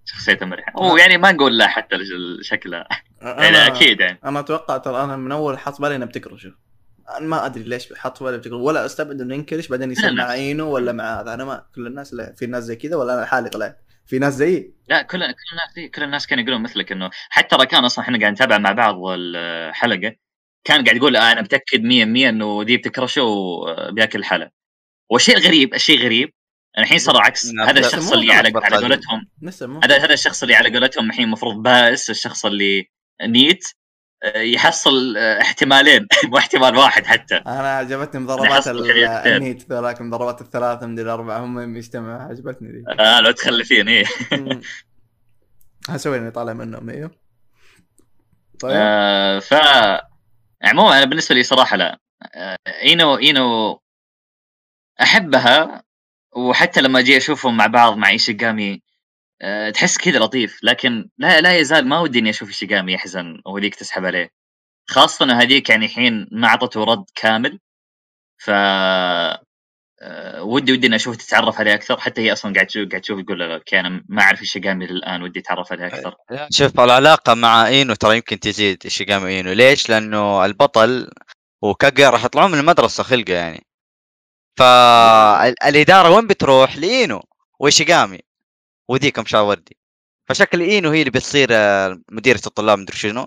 [0.04, 1.96] شخصيته مريحه هو يعني ما نقول لا حتى
[2.42, 2.86] شكلها
[3.22, 4.18] يعني أنا أكيد يعني.
[4.24, 6.52] أنا أتوقع ترى أنا من أول حط بالي إنه بتكرشه
[7.18, 10.12] أنا ما أدري ليش حط بالي بتكرش ولا أستبعد إنه ينكرش بعدين يصير.
[10.12, 11.34] مع اينو ولا مع هذا.
[11.34, 13.78] أنا ما كل الناس لا في ناس زي كذا ولا أنا لحالي طلعت.
[14.06, 14.74] في ناس زيي.
[14.88, 18.18] لا كل كل الناس دي كل الناس كانوا يقولون مثلك إنه حتى ركان أصلا إحنا
[18.18, 20.16] قاعد نتابع مع بعض الحلقة
[20.64, 21.84] كان قاعد يقول آه أنا متأكد 100%
[22.28, 24.50] إنه دي بتكرشه وبياكل الحلا
[25.10, 26.32] والشيء الغريب الشيء الغريب
[26.78, 27.52] الحين صار عكس.
[27.66, 28.76] هذا الشخص اللي على على.
[28.76, 29.28] قولتهم
[29.84, 32.90] هذا هذا الشخص اللي على قولتهم الحين المفروض بائس الشخص اللي
[33.22, 33.81] نيت آه،
[34.36, 36.06] يحصل آه، احتمالين.
[36.30, 37.34] مو احتمال واحد حتى.
[37.34, 38.68] أنا عجبتني مضاربات.
[38.68, 42.84] النيت ذولاك المضاربات الثلاثة من الأربعة هم يجتمعوا عجبتني ذي.
[43.00, 44.04] آه لو تخلفين إيه.
[45.88, 47.10] هسوي إني طالع منهم إيوه.
[48.60, 48.72] طيب.
[48.74, 49.54] آه ف
[50.62, 51.98] عموما أنا بالنسبة لي صراحة لا.
[52.34, 53.80] آه إينو إينو
[55.02, 55.82] أحبها
[56.36, 58.82] وحتى لما أجي أشوفهم مع بعض مع إيشيغامي
[59.42, 63.74] آه تحس كذا لطيف لكن لا لا يزال ما ودي إني أشوف ايشيغامي يحزن وهذيك
[63.74, 64.30] تسحب عليه.
[64.90, 67.58] خاصة إنه هذيك يعني الحين ما أعطته رد كامل
[68.38, 68.50] ف
[70.02, 73.20] آه، ودي ودي إني أشوف تتعرف عليه أكثر حتى هي أصلا قاعد تشوف قاعد تشوف
[73.20, 76.14] تقول okay أنا ما أعرف ايشيغامي الآن ودي أتعرف عليه أكثر.
[76.50, 79.52] شوف العلاقه مع إينو ترى يمكن تزيد شيغامي إينو.
[79.52, 81.10] ليش؟ لأنه البطل
[81.62, 83.66] وكاغويا راح يطلعون من المدرسة خلقة يعني.
[84.58, 87.22] فالاداره وين بتروح؟ لإينو.
[87.60, 88.18] وشيغامي
[88.88, 89.76] وذيك مشاور وردي
[90.28, 93.26] فشكل إينو هي اللي بتصير آه، مديرة الطلاب مدري شنو.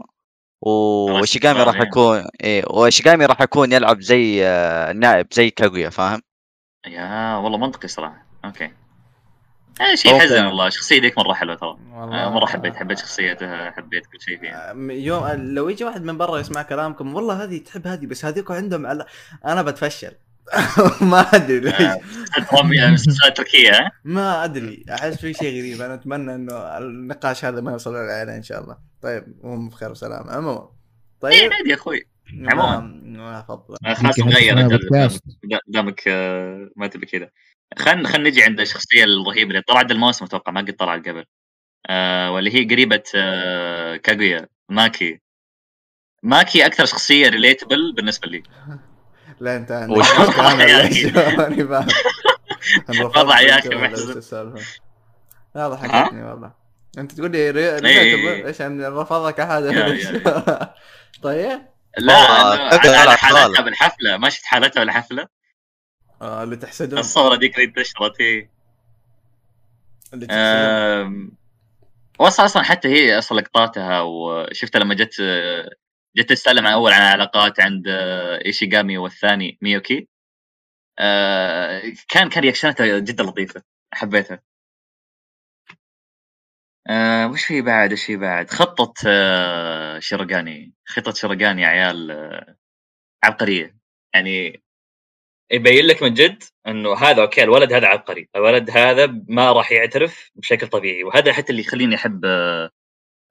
[0.62, 1.88] وشيغامي راح يعني.
[1.88, 6.22] يكون إيه وشيغامي راح يكون يلعب زي آه، النائب زي كاغويا فاهم؟
[6.88, 8.26] يا والله منطقي صراحة.
[8.46, 8.72] okay.
[9.82, 10.16] هذا شيء.
[10.16, 10.68] يحزن والله.
[10.68, 11.78] الشخصيه ذيك مرة حلوة ترى.
[11.94, 14.72] آه، مرة حبيت حبيت شخصيتها حبيت كل شيء فيها.
[14.72, 18.52] آه، يوم لو يجي واحد من برا يسمع كلامكم والله هذه تحب هذه بس هذيك
[18.52, 19.06] عندهم على...
[19.46, 20.12] أنا بتفشل.
[21.12, 21.74] ما أدري ليش.
[21.82, 22.00] آه،
[22.52, 25.82] درامية مسلسلات تركية ها؟ ما أدري أحس في شيء غريب.
[25.82, 28.78] أنا أتمنى إنه النقاش هذا ما يوصل للعيله إن شاء الله.
[29.02, 30.32] طيب هم بخير وسلامة.
[30.32, 30.70] عموما
[31.26, 32.08] إيه طيب عادي يا أخوي.
[32.34, 32.80] ما عموما.
[33.04, 33.76] ما أفضل.
[33.86, 34.68] آه، خلاص مغير.
[35.44, 37.30] دا- دامك آه، ما تبي كذا.
[37.78, 41.26] خلينا خلينا نجي عند الشخصية الرهيبة اللي طلعت الموسم أتوقع ما قد طلعت قبل.
[41.90, 45.22] آه واللي هي قريبة آه كاغويا ماكي.
[46.24, 48.44] ماكي أكثر شخصية relatable بالنسبة لي.
[49.40, 50.16] لا أنت ليش
[51.38, 51.88] ماني فاهم
[52.90, 54.22] أنا وضع يا ولا محزن.
[55.56, 56.52] هذا ضحكتني والله.
[56.98, 57.80] أنت تقول لي ري- إيه.
[57.80, 59.40] relatable إيش يعني رفضك
[59.88, 60.08] ليش؟
[61.24, 61.62] طيب.
[61.98, 62.14] لا
[62.98, 63.62] على حالتها.
[63.62, 64.18] بالحفلة.
[64.18, 65.28] ما شفت حالتها بالحفلة.
[66.22, 67.00] آه، اللي تحسدون.
[67.00, 68.50] الصورة ذيك اللي انتشرت هي
[70.14, 71.32] اللي تحسدون.
[72.20, 75.16] وصل أصلا حتى هي أصلا لقطاتها وشفتها لما جت
[76.18, 80.08] جت تتكلم عن أول عن علاقات عند آه، إيشيغامي والثاني ميوكي.
[81.00, 84.44] آه، كان كان رياكشناتها جدا لطيفة حبيتها.
[86.88, 90.74] آه، وش في بعد؟ وش في بعد؟ خطة آه، شيروغاني.
[90.86, 92.56] خطة شيروغاني يا عيال آه،
[93.24, 93.78] عبقرية.
[94.16, 94.64] يعني
[95.52, 98.30] يبين لك من جد إنه هذا okay الولد هذا عبقري.
[98.36, 101.04] الولد هذا ما راح يعترف بشكل طبيعي.
[101.04, 102.72] وهذا حتى اللي يخليني أحب آه،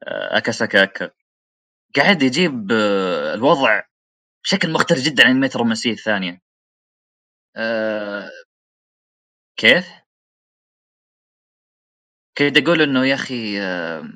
[0.04, 1.10] آه، اكاساكا اكا
[1.96, 3.82] قاعد يجيب آه، الوضع
[4.44, 6.40] بشكل مختلف جدا عن الميت الرومانسيه الثانية.
[7.56, 8.30] آه،
[9.56, 9.88] كيف؟
[12.38, 14.10] كنت أقول إنه يا أخي آه،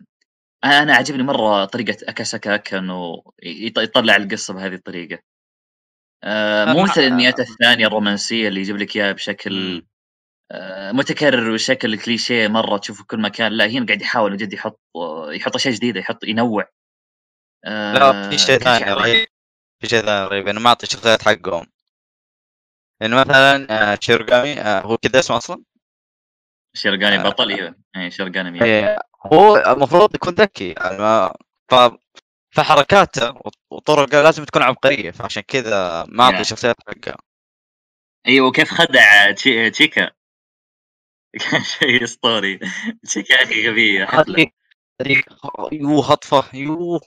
[0.65, 5.19] أنا عجبني مرة طريقة اكاساكا اكا إنه يط- يطلع القصة بهذه الطريقة.
[6.25, 9.83] آه، مو مثل الانميات الثانية الرومانسية اللي يجيب لك إياها بشكل
[10.93, 13.53] متكرر وشكل كليشيه مرة تشوفه في كل مكان.
[13.53, 14.81] لا هنا قاعد يحاول بجد يحط
[15.31, 16.69] يحط أشياء جديدة يحط ينوع.
[17.65, 18.99] آه، لا في شيء كل ثاني رهيب.
[18.99, 19.27] رهيب
[19.81, 21.67] في شيء ثاني رهيب إنه ما اعطي الشخصيات حقهم
[23.01, 25.63] يعني مثلا آه، شيرغامي آه، هو كذا اسمه أصلا
[26.75, 27.23] شيرغاني آه.
[27.23, 28.63] بطل أيوه اي شيرغاني مية.
[28.63, 28.99] إيه،
[29.33, 31.35] هو المفروض يكون ذكي يعني ما
[31.69, 31.75] ف
[32.51, 33.35] فحركاته
[33.71, 36.41] وطرقه لازم تكون عبقرية فعشان كذا ما أعطي.
[36.41, 37.17] الشخصيات حقها
[38.29, 40.11] أيوه وكيف خدع تشي- تشيكا
[41.51, 42.59] كان شيء أسطوري
[43.05, 44.47] تشيكا أخي غبيه حفله
[45.73, 47.01] يو هطفه يو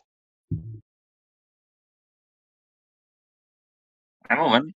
[4.32, 4.72] عموما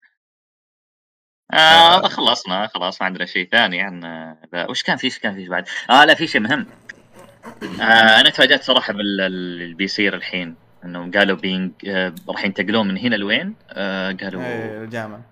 [1.53, 5.19] آه هذا خلصنا خلاص ما عندنا شيء ثاني عن آه، ذا وش كان في إيش
[5.19, 6.67] كان في بعد؟ آه لا في شيء مهم
[7.81, 13.17] آه أنا تفاجأت صراحة باللي بيصير الحين إنهم قالوا بينج آه راح ينتقلون من هنا
[13.17, 15.23] لوين؟ آه قالوا إيه الجامعة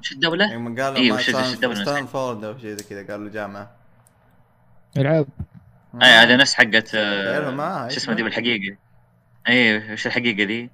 [0.00, 3.76] وش الدولة؟ يوم قالوا إيه، ما وش- الدولة ستانفورد أو شيء زي كذا قالوا الجامعة
[4.96, 5.26] العاب
[6.02, 8.76] اي هذا نفس حقت آه شو اسمها دي بالحقيقة؟
[9.48, 10.70] اي وش الحقيقة دي؟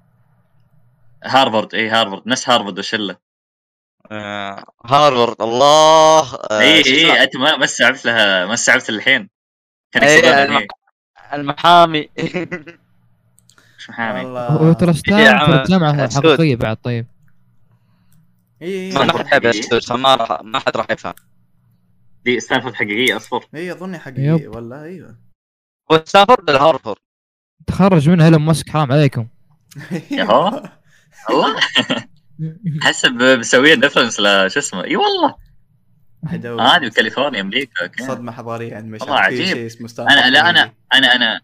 [1.25, 3.17] هارفارد اي هارفارد نفس هارفارد وشلة.
[4.11, 6.35] آه، هارفارد الله.
[6.35, 9.29] آه، اي؟ اي أنت ما ما استوعبت لها ما استوعبت الحين
[9.95, 10.67] إيه، إيه.
[11.33, 12.09] المحامي.
[13.77, 14.19] مش محامي.
[15.29, 16.25] عم، جامعة سود.
[16.25, 17.07] حقيقية بعد طيب.
[18.61, 21.13] اي ما يتابع السوس فما راح ما حد راح يفهم
[22.25, 23.45] دي ستانفورد حقيقية أصفر.
[23.55, 25.17] اي اظني حقيقي والله إيوه.
[25.91, 26.97] هو ستانفورد ولا هارفارد؟
[27.67, 29.27] تخرج منها ايلون ماسك حرام عليكم.
[31.29, 31.59] والله
[32.81, 35.35] حسب مسويين reference لشو اسمه إي والله.
[36.59, 39.45] هذه بكاليفورنيا أمريكا okay صدمة حضارية عند والله في عجيب.
[39.45, 40.75] شيء اسمه ستانفورد أنا لا أنا حقيقي.
[40.93, 41.41] أنا أنا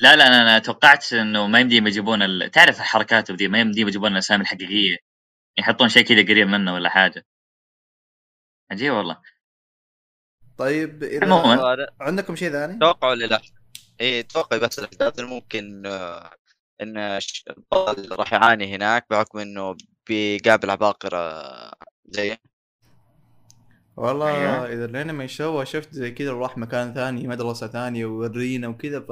[0.00, 2.50] لا لا أنا, أنا توقعت إنه ما يمديهم يجيبون ال...
[2.50, 4.96] تعرف الحركات ودي ما يمديهم يجيبون الأسامي الحقيقية
[5.58, 7.26] يحطون شيء كذا قريب منه ولا حاجة
[8.70, 9.16] عجيب والله
[10.58, 11.76] طيب إذا عموما.
[12.00, 13.42] عندكم شيء ثاني؟ أتوقع ولا لا؟
[14.00, 16.30] إيه أتوقع بس الأحداث ممكن آه،
[16.82, 19.76] إن ش- البطل راح يعاني هناك بحكم إنه
[20.08, 21.42] بيقابل عباقرة
[22.06, 22.40] زيه
[23.96, 24.72] والله أيوة.
[24.72, 29.10] إذا الأنمي شو شفت زي كذا راح مكان ثاني مدرسة ثانية وورينا وكذا ف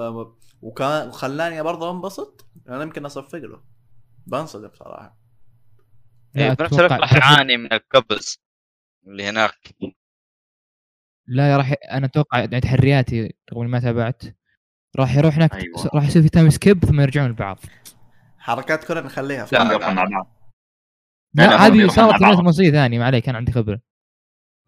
[0.63, 2.47] وكان وخلاني برضه أنبسط.
[2.69, 3.63] أنا يمكن أصفق له.
[4.27, 5.19] بنصدم صراحة.
[6.35, 8.39] لا، إيه، بنفس الوقت راح يعاني من ال couples
[9.07, 9.75] اللي هناك.
[11.27, 14.23] لا يا راح أنا أتوقع تحرياتي رغم إني ما تابعت
[14.97, 15.91] راح يروح هناك أيوة.
[15.95, 17.59] راح يصير في time skip ثم يرجعون لبعض.
[18.39, 20.11] حركات كلها نخليها لا، هم لا، يروحون مع لا.
[20.11, 20.27] بعض
[21.35, 22.37] لا، لا، لا هذه صارت.
[22.37, 23.81] في مصرية ثانية ما عليك أنا عندي خبرة.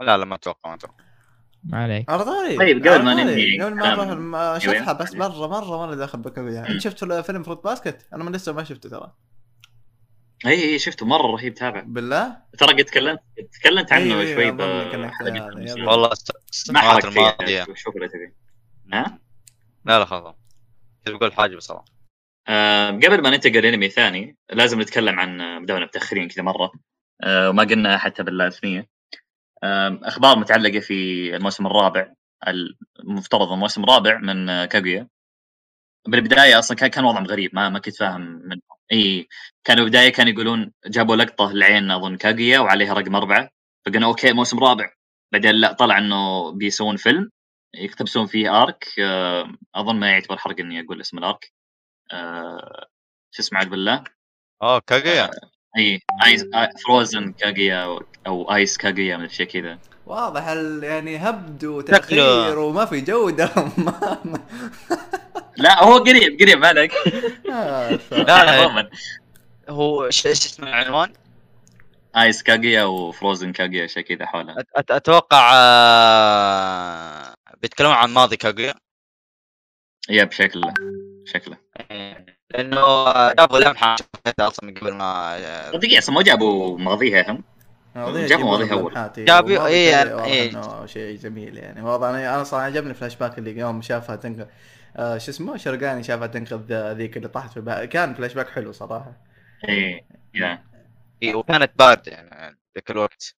[0.01, 1.05] لا لا ما أتوقع ما أتوقع.
[1.65, 2.11] ما عليك.
[2.11, 3.25] ارضاري طيب، قبل ما أرضاري.
[3.25, 4.93] ننهي قبل ما ما شفتها أيوة.
[4.93, 6.69] بس مرة مرة مره داخل بكوية.
[6.69, 9.13] أنت شفت فيلم Fruits Basket أنا من لسه ما شفته ترى.
[10.47, 11.83] أي أي شفته مرة رهيب تابع.
[11.87, 13.21] بالله؟ ترى قد تكلمت
[13.53, 14.51] تكلمت عنه أيوة، شوي.
[15.87, 16.11] والله
[16.51, 17.67] السنوات الماضية.
[17.75, 18.35] شوف اللي تبي.
[18.93, 19.19] ها؟
[19.85, 20.35] لا لا خلاص.
[21.07, 21.85] كنت بقول حاجة بصراحة
[22.49, 26.73] آه، قبل ما ننتقل لأنمي ثاني لازم نتكلم عن آه، بدونا متاخرين كذا مرة.
[27.23, 28.89] آه، وما قلنا حتى بالاسميه
[29.65, 30.95] آه، أخبار متعلقة في
[31.37, 32.13] الموسم الرابع
[33.01, 35.09] المفترض الموسم الرابع من آه، كاغويا.
[36.09, 38.61] بالبداية أصلا كان وضعهم غريب ما ما كنت فاهم منهم
[38.93, 39.29] إي
[39.65, 43.51] كانوا بدايه كانوا يقولون جابوا لقطة لعين أظن كاغويا وعليها رقم أربعة.
[43.87, 44.93] فقلنا okay موسم رابع.
[45.33, 47.31] بعدين لا طلع إنه بيسوون فيلم.
[47.75, 51.53] يقتبسون فيه arc آه، أظن ما يعتبر حرق إني أقول اسم ال arc
[52.13, 52.87] آه،
[53.31, 54.05] شو اسمه عاد بالله؟
[54.63, 55.31] اوه كاغيا.
[55.79, 56.45] إي ice
[56.87, 59.79] frozen كاغيا أو, أو ice كاغيا من شيء كذا.
[60.07, 63.51] واضح ال- يعني هبد وتأخير وما في جودة.
[63.79, 64.47] ما ما-
[65.57, 66.93] لا هو قريب قريب ما عليك.
[67.53, 68.91] آه، لا لا عموما.
[69.69, 71.13] هو إيش اسم العنوان؟
[72.17, 78.75] ايس كاغيا وفروزن كاغيا شيء كذا حولها أتوقع آه، بيتكلمون عن ماضي كاغويا
[80.11, 80.75] يب شكله
[81.25, 81.57] شكله
[82.51, 83.97] لأنه جابوا لمحه
[84.41, 87.45] أصلا من قبل ما آه، دقيقه أصلا ما جابوا ماضيها هم.
[87.97, 88.91] جابوا أول.
[88.93, 90.87] لمحات، إيه، جابوا- إيه، بالتالي واضح إيه.
[90.87, 91.83] شيء جميل يعني.
[91.83, 94.47] واضح أنا أنا صراحة عجبني الفلاش باك اللي يوم شافها تنقذ
[94.97, 97.85] آه شو اسمه؟ شرقاني شافها تنقذ ذيك اللي طاحت في البحر.
[97.85, 99.13] كان فلاش باك حلو صراحة.
[99.69, 100.65] اي yeah.
[101.23, 103.35] إيه، وكانت بارده يعني ذاك الوقت.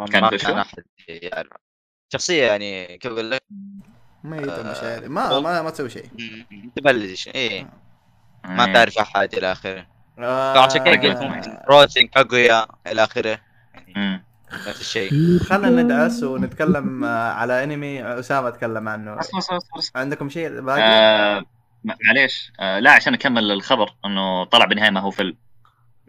[0.00, 1.67] ما كانت ما؟ كان أحد يعرف.
[2.12, 3.42] شخصية يعني كيف أقول لك؟
[4.24, 6.04] ميتة آه، مش عارف ما ما, ما تسوي شيء.
[6.76, 7.28] تبلش.
[7.28, 7.70] إيه.
[8.44, 8.72] ما إيه.
[8.72, 9.86] تعرف أحد إلى آخره.
[10.18, 10.54] آه.
[10.54, 11.14] فعشان كذا
[11.68, 12.02] قلت آه.
[12.12, 13.38] كاغويا إلى آخره.
[13.74, 14.24] يعني.
[14.68, 15.38] نفس الشيء.
[15.38, 18.02] خلينا ندعس ونتكلم آه، على أنمي.
[18.02, 19.14] أسامة تكلم عنه.
[19.14, 19.92] بس بس بس بس.
[19.96, 21.42] عندكم شيء باقي؟ آه
[21.84, 22.52] معليش.
[22.60, 25.36] آه لا عشان أكمل الخبر إنه طلع بالنهاية ما هو فيلم.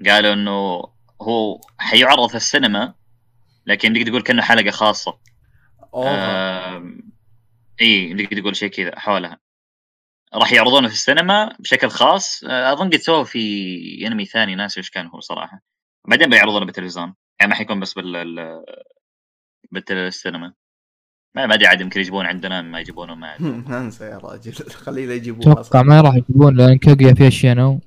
[0.07, 0.83] قالوا إنه
[1.21, 2.93] هو حيعرض في السينما
[3.65, 5.17] لكن تقدر تقول كأنه حلقة خاصة.
[5.93, 7.11] اوه آم،
[7.81, 9.39] إي تقدر تقول شيء كذا حولها
[10.35, 12.43] راح يعرضونه في السينما بشكل خاص.
[12.43, 15.61] آه، أظن قد سووا في أنمي ثاني ناسي وش كان هو صراحة.
[16.07, 17.13] بعدين بيعرضونه بالتلفزيون.
[17.39, 18.65] يعني ما حيكون بس بال ال-
[19.71, 20.53] بالسينما
[21.35, 23.35] ما ما أدري عاد يمكن يجيبون عندنا ما يجيبونه ما.
[23.69, 24.53] أنسى يا راجل.
[24.85, 27.79] خليه لا يجيبوه أتوقع ما راح يجيبون لأن كاغيا في أشياء نو.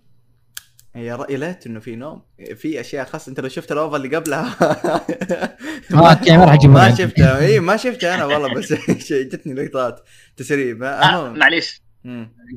[0.94, 2.22] يا رأي ليت إنه في نوم.
[2.54, 3.30] في أشياء خاصة.
[3.30, 4.56] أنت لو شفت الأوفر اللي قبلها.
[4.62, 5.56] آه،
[5.96, 7.02] ما راح ما عندي.
[7.02, 8.72] شفتها إي ما شفتها أنا والله بس
[9.12, 10.82] جتني لقطات تسريب.
[10.82, 11.38] آه المهم.
[11.38, 11.82] معليش.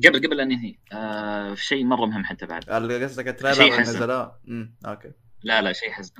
[0.06, 0.78] قبل قبل ان ننهي.
[0.92, 2.70] آه في شيء مرة مهم حتى بعد.
[2.70, 3.96] اللي قصدك ال trailer اللي حزن.
[3.96, 4.38] نزلوه؟
[4.86, 5.12] okay.
[5.42, 6.12] لا لا شيء حزن.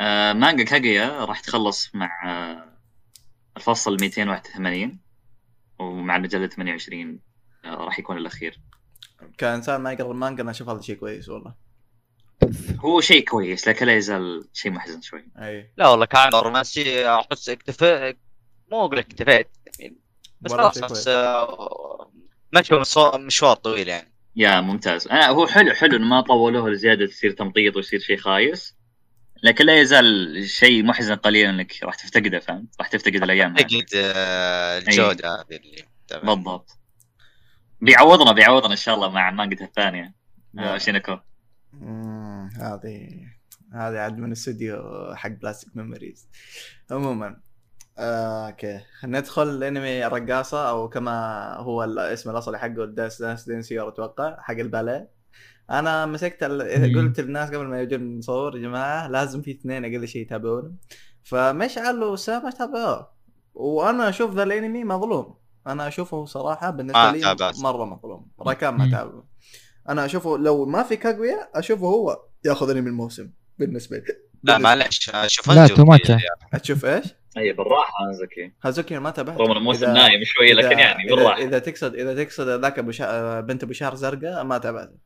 [0.00, 2.64] آه مانجا كاغيا راح تخلص مع آه
[3.56, 4.98] الفصل 281
[5.78, 7.20] ومع المجلة 28
[7.64, 8.60] آه راح يكون الأخير.
[9.38, 11.54] كإنسان ما يقرا المانجا أنا أشوف هذا شيء كويس والله.
[12.80, 15.24] هو شيء كويس لكن لا يزال شيء محزن شوي.
[15.38, 15.72] أي.
[15.76, 18.18] لا والله كان رومانسي أحس اكتفيت
[18.72, 19.96] مو أقول اكتفيت يعني
[20.40, 21.08] بس خلاص.
[21.08, 22.10] آه،
[22.56, 24.12] مشوا مشوار- طويل يعني.
[24.36, 25.08] يا ممتاز.
[25.08, 28.76] آه هو حلو حلو إنه ما طولوه لزيادة تصير تمطيط ويصير شيء خايس
[29.42, 33.62] لكن لا يزال شيء محزن قليلا إنك راح تفتقده فهمت؟ راح تفتقد الأيام هذه.
[33.62, 35.60] تجد آه، الجودة هذه.
[36.24, 36.79] بالضبط.
[37.80, 40.14] بيعوضنا بيعوضنا إن شاء الله مع مانجته الثانية.
[40.58, 40.72] آه.
[40.72, 40.78] yeah.
[40.78, 41.18] شينكو
[42.56, 43.26] هذه
[43.72, 44.82] هذه عاد من الاستوديو
[45.14, 46.28] حق Plastic Memories
[46.90, 47.40] عموما
[47.98, 48.80] آه، okay.
[49.04, 55.10] ندخل الانمي الرقاصة أو كما هو الاسم الاصلي حقه Dance Dance Danseur أتوقع حق الباليه.
[55.70, 56.96] أنا مسكت ال...
[56.96, 60.72] قلت للناس قبل ما يجون نصور يا جماعة لازم في اثنين أقل شيء يتابعونه
[61.22, 63.12] فمشعل واسامه تابعوه؟
[63.54, 65.39] وأنا أشوف ذا الأنمي مظلوم.
[65.66, 67.58] أنا أشوفه صراحة بالنسبة ما لي تابعت.
[67.58, 68.30] مرة مظلوم.
[68.46, 68.90] ركان ما.
[68.90, 69.24] تابعه
[69.88, 74.04] أنا أشوفه لو ما في كاغويا أشوفه هو ياخذ انمي الموسم بالنسبة لي.
[74.42, 76.18] لا معلش آه، شوف لا توماتا.
[76.62, 77.04] تشوف إيش؟
[77.38, 81.14] أي بالراحة زكي هازوكي ما تابعت رغم الموسم إذا- نايم شوي لكن إذا- يعني إذا,
[81.14, 81.38] بالراحة.
[81.42, 83.40] إذا تقصد إذا تقصد ذاك أبو شا...
[83.40, 84.96] بنت أبو شعر زرقاء ما تابعته.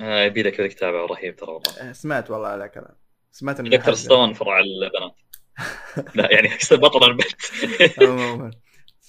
[0.00, 1.72] آه، يبي لك تتابع رهيب ترى والله.
[1.80, 2.94] آه، سمعت والله على كلام.
[3.32, 3.94] سمعت إنه دكتور.
[3.94, 5.14] ستون فرع البنات.
[6.16, 8.50] لا يعني بطل البنت عموما.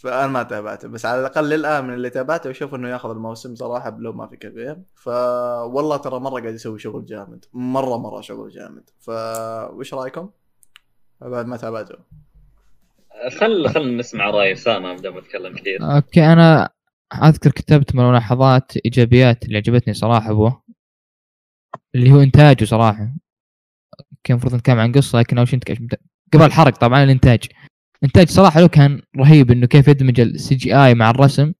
[0.03, 3.97] فأنا ما تابعته بس على الأقل للآن من اللي تابعته أشوف إنه ياخذ الموسم صراحة
[3.99, 4.77] لو ما في كبير.
[4.95, 8.89] فوالله ترى مرة قاعد يسوي شغل جامد مرة مرة شغل جامد.
[8.99, 10.29] فوش رأيكم؟
[11.21, 11.95] بعد ما تابعته.
[13.39, 15.95] خل خل نسمع رأي أسامة بدل ما نتكلم كثير.
[15.95, 16.69] أوكي أنا
[17.23, 20.51] أذكر كتبت ملاحظات إيجابيات اللي عجبتني صراحة ابو
[21.95, 23.13] اللي هو إنتاجه صراحة.
[24.23, 25.59] كان المفروض نتكلم عن قصة لكن أول شيء
[26.33, 27.39] قبل الحرق طبعا الإنتاج.
[28.03, 31.53] إنتاج صراحة له كان رهيب إنه كيف يدمج ال CGI مع الرسم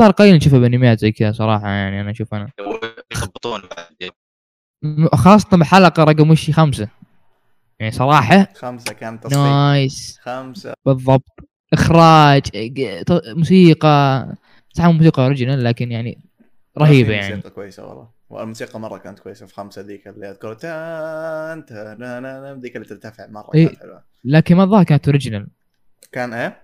[0.00, 2.50] صار قليل نشوفه بانميات زي كذا صراحة يعني أنا أشوف أنا.
[3.12, 4.10] يضبطون بعد.
[4.82, 6.88] م- خاصة بحلقة رقم وشي خمسة.
[7.80, 9.38] يعني صراحة؟ خمسة كانت تصفيق.
[9.38, 10.18] nice.
[10.22, 10.74] خمسة.
[10.86, 11.24] بالضبط.
[11.72, 12.42] إخراج
[13.06, 14.26] ط- موسيقى.
[14.72, 16.18] صح موسيقى original لكن يعني
[16.78, 17.34] رهيبة يعني.
[17.34, 18.15] موسيقى كويسة والله.
[18.30, 23.50] والموسيقى مرة كانت كويسة في خمسه ذيك اللي أذكر تان تان ذيك اللي ترتفع مرة
[23.54, 23.66] إيه.
[23.66, 25.48] كانت حلوة لكن ما الظاهر كانت original
[26.12, 26.62] كان إيه؟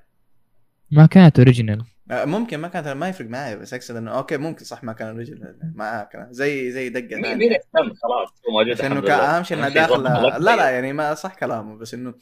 [0.90, 4.64] ما كانت original آه، ممكن ما كانت ما يفرق معي بس أقصد إنه okay ممكن
[4.64, 6.28] صح ما كان رجل معاك.
[6.30, 7.34] زي زي دقة مين ثانية.
[7.34, 9.12] مين يهتم خلاص هو موجود بس إنه.
[9.12, 10.70] أهم شيء انها أهم شيء داخله لا لا.
[10.70, 12.14] يعني ما صح كلامه بس إنه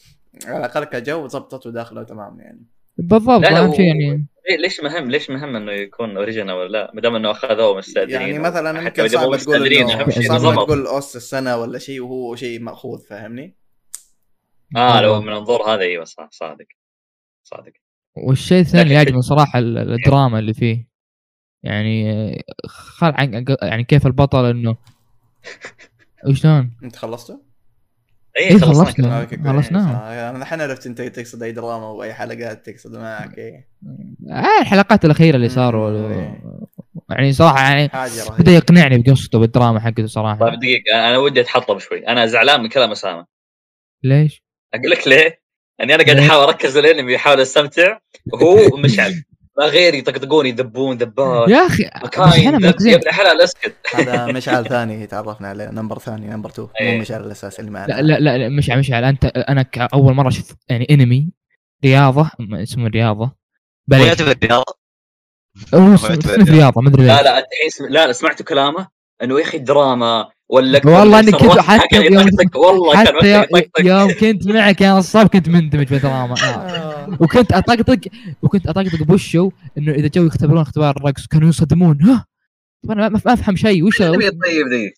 [0.44, 2.66] على الأقل كجو ضبطت وداخله تمام يعني
[3.00, 4.26] بالضبط لا، لا، اهم و- شيء يعني
[4.58, 8.38] ليش مهم؟ ليش مهم إنه يكون اوريجينال ولا لا؟ ما دام إنه أخذوه مستأذنين يعني
[8.38, 12.36] مثلا حتى يمكن صعب تقول إنه أهم شيء صعب تقول أوس السنة ولا شيء وهو
[12.36, 13.56] شيء مأخوذ فاهمني؟
[14.76, 16.66] آه لو من منظور هذا إيوه صح صادق
[17.44, 17.72] صادق.
[18.16, 20.88] والشيء الثاني اللي يعجبني صراحة ال- الدراما اللي فيه.
[21.62, 22.04] يعني
[22.66, 24.76] خل عن يعني كيف البطل إنه
[26.30, 27.40] وشلون؟ أنت خلصته؟
[28.38, 30.30] اي إيه، خلصنا خلصنا.
[30.30, 33.68] أنا الحين عرفت أنت تقصد أي دراما واي حلقات تقصد معك اي
[34.30, 36.42] آه الحلقات الأخيرة اللي صاروا إيه.
[37.10, 37.90] يعني صراحة يعني
[38.38, 42.68] بدأ يقنعني بقصته بالدراما حقته صراحة طيب دقيقة أنا ودي أتحطم شوي أنا زعلان من
[42.68, 43.26] كلام أسامة
[44.04, 45.40] ليش؟ أقول لك ليه؟
[45.82, 47.98] اني أنا قاعد؟ أحاول أركز الانمي احاول أستمتع
[48.32, 49.24] وهو مشعل
[49.60, 53.74] ما غير يطقطقون يذبون ذبات يا أخي إحنا ذب- يا مركزين ابن الحلال أسكت.
[53.94, 57.00] هذا مشعل ثاني تعرفنا عليه number ثاني number 2 مو إيه.
[57.00, 57.86] مشعل الاساسي اللي معنا.
[57.86, 61.32] لا لا لا, لا مش مش أنت أنا أول مرة أشوف يعني انمي
[61.84, 63.32] رياضة اسمه رياضة.
[63.92, 64.74] هو يعتبر رياضة؟
[65.74, 66.80] هو يعتبر تصنيف رياضة.
[66.80, 68.88] ما أدري لا لا الحين لا سمعتوا كلامه
[69.22, 73.48] إنه يا أخي دراما ولا والله إني كنت حتى يوم- والله حتى
[73.80, 77.08] يوم, كنت معك يا نصاب كنت مندمج بالدراما آه.
[77.20, 77.98] وكنت أطقطق
[78.42, 82.24] وكنت أطقطق بوشو إنه إذا جو يختبرون اختبار الرقص كانوا ينصدمون ها؟
[82.90, 83.84] أنا ما ما أفهم شيء.
[83.84, 84.92] وش الطيب ذي؟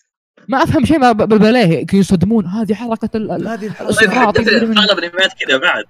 [0.48, 2.46] ما أفهم شيء ما ب- بالبلاه يصدمون.
[2.46, 5.84] هذه حركة هذه طيب اغلب الانميات كذا بعد.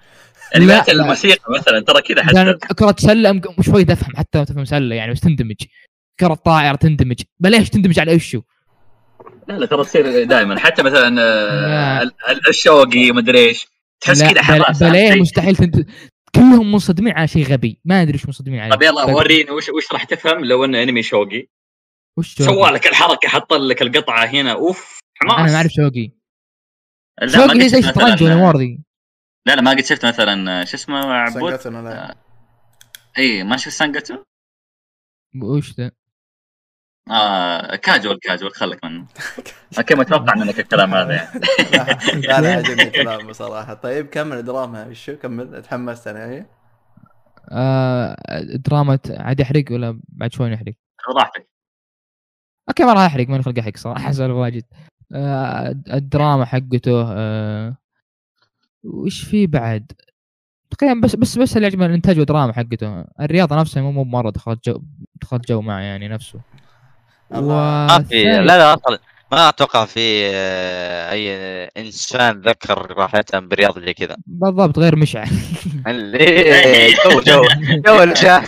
[0.55, 1.03] انميات لا.
[1.03, 2.53] الموسيقى مثلا ترى كذا حتى.
[2.75, 5.55] كرة سلة شوي تفهم حتى لو تفهم سلة يعني بس تندمج.
[6.19, 7.21] كرة طائرة تندمج.
[7.39, 8.41] بلاش تندمج على ايشو
[9.47, 12.11] لا لا ترى تصير دائما حتى مثلا آه،
[12.49, 13.67] الشوقي مدري إيش.
[14.01, 15.89] تحس كذا بل- حماس عرفت؟ مستحيل تند...
[16.35, 17.79] كلهم منصدمين على شيء غبي.
[17.85, 18.71] ما أدري إيش منصدمين عليه.
[18.71, 21.47] طيب يلا بل- وريني وش وش راح تفهم لو إنه أنمي shogi؟
[22.17, 24.51] وش سوى؟ لك الحركة حط لك القطعة هنا.
[24.51, 25.39] أوف حماس.
[25.39, 26.11] أنا ما أعرف shogi.
[27.21, 28.79] لا، ما shogi زي شطرنج ولا مور ذي
[29.47, 32.15] لا لا ما قد شفت مثلا آه، شو اسمه عبود؟ لا
[33.17, 34.17] اي ما شفت Sangatsu
[35.43, 35.91] وش ذا؟
[37.11, 39.05] آه casual casual خلك منه
[39.77, 41.41] okay متوقع منك الكلام هذا يعني
[42.27, 46.49] لا لا عجبني الكلام بصراحة طيب كمل دراما شو كمل تحمست أنا إيه؟
[47.51, 48.15] آه
[48.55, 50.73] دراما عاد يحرق ولا بعد شوي نحرق؟
[51.17, 51.49] راحتك
[52.69, 54.63] okay ما راح احرق ماني خلق احرق صراحة سالفه واجد
[55.15, 57.77] آه الدراما حقته آه
[58.83, 59.91] وش في بعد؟
[60.69, 64.69] تقريبا بس بس بس اللي عجبني الانتاج والدراما حقته الرياضة نفسها مو مو مره دخلت
[64.69, 64.81] جو
[65.21, 66.39] دخلت جو معي يعني نفسه.
[67.41, 68.99] ما في لا لا أصلا
[69.33, 71.33] ما أتوقع في آه، أي
[71.77, 74.15] إنسان ذكر راحته برياضه زي كذا.
[74.27, 75.27] بالضبط غير مشعل.
[75.87, 78.39] اللي جو جو جو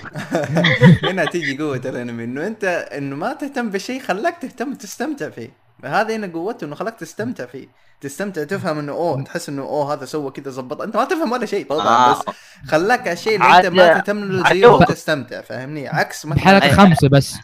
[1.09, 2.63] هنا تيجي قوة الأنمي إنه أنت
[2.97, 5.49] إنه ما تهتم بشيء خلاك تهتم تستمتع فيه.
[5.85, 7.67] هذا هنا قوته إنه خلاك تستمتع فيه.
[8.01, 10.81] تستمتع تفهم إنه أوه تحس إنه أوه هذا سوى كذا زبط.
[10.81, 12.11] أنت ما تفهم ولا شيء طبعا آه.
[12.11, 12.35] بس
[12.67, 17.35] خلاك الشيء اللي أنت ما تهتم له زيه وتستمتع فاهمني؟ عكس مثلا بحلقة خمسة بس.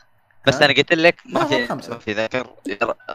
[0.48, 1.94] بس أنا قلت لك ما في خمسة.
[1.94, 2.48] ما في ذكر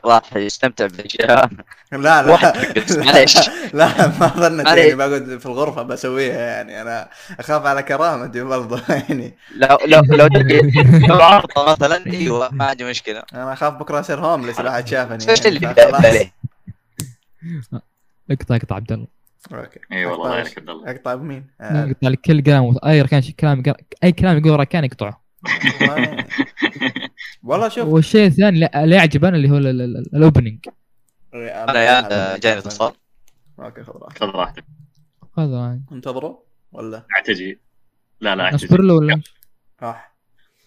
[0.04, 1.50] راح يستمتع باشياء
[1.92, 2.52] لا لا
[2.90, 3.36] معليش.
[3.74, 4.84] لا ما ظنت معليش.
[4.84, 7.08] يعني بقعد في الغرفة بسويها يعني أنا
[7.40, 10.26] أخاف على كرامتي برضه يعني لو لو لو
[11.08, 15.30] لو عرضة مثلا أيوه ما عندي مشكلة أنا أخاف بكرة أصير هوملس لا حد شافني
[15.30, 15.92] إيش اللي يعني.
[16.02, 16.30] بالي؟
[18.30, 19.06] اقطع اقطع عبد الله
[19.52, 23.62] أوكي إي والله غيرك عبد الله أقطع بمين؟ أقطع لك كل كلام اي كان كلام
[24.04, 25.25] أي كلام يقول كان يقطعه
[27.42, 27.88] والله- شوف.
[27.88, 30.58] والشيء الثاني لا- اللي يعجب أنا اللي هو ال- ال- ال- الاوبننج
[31.34, 32.92] أنا يا جاني اتصال.
[33.60, 34.18] أوكي خذ راحتك.
[34.18, 34.64] خذ راحتك.
[35.38, 36.36] هذا انتظروا
[36.72, 37.60] ولا؟ أعتجي.
[38.20, 39.20] لا لا اصبر اعتجي له ولا
[39.82, 40.16] راح.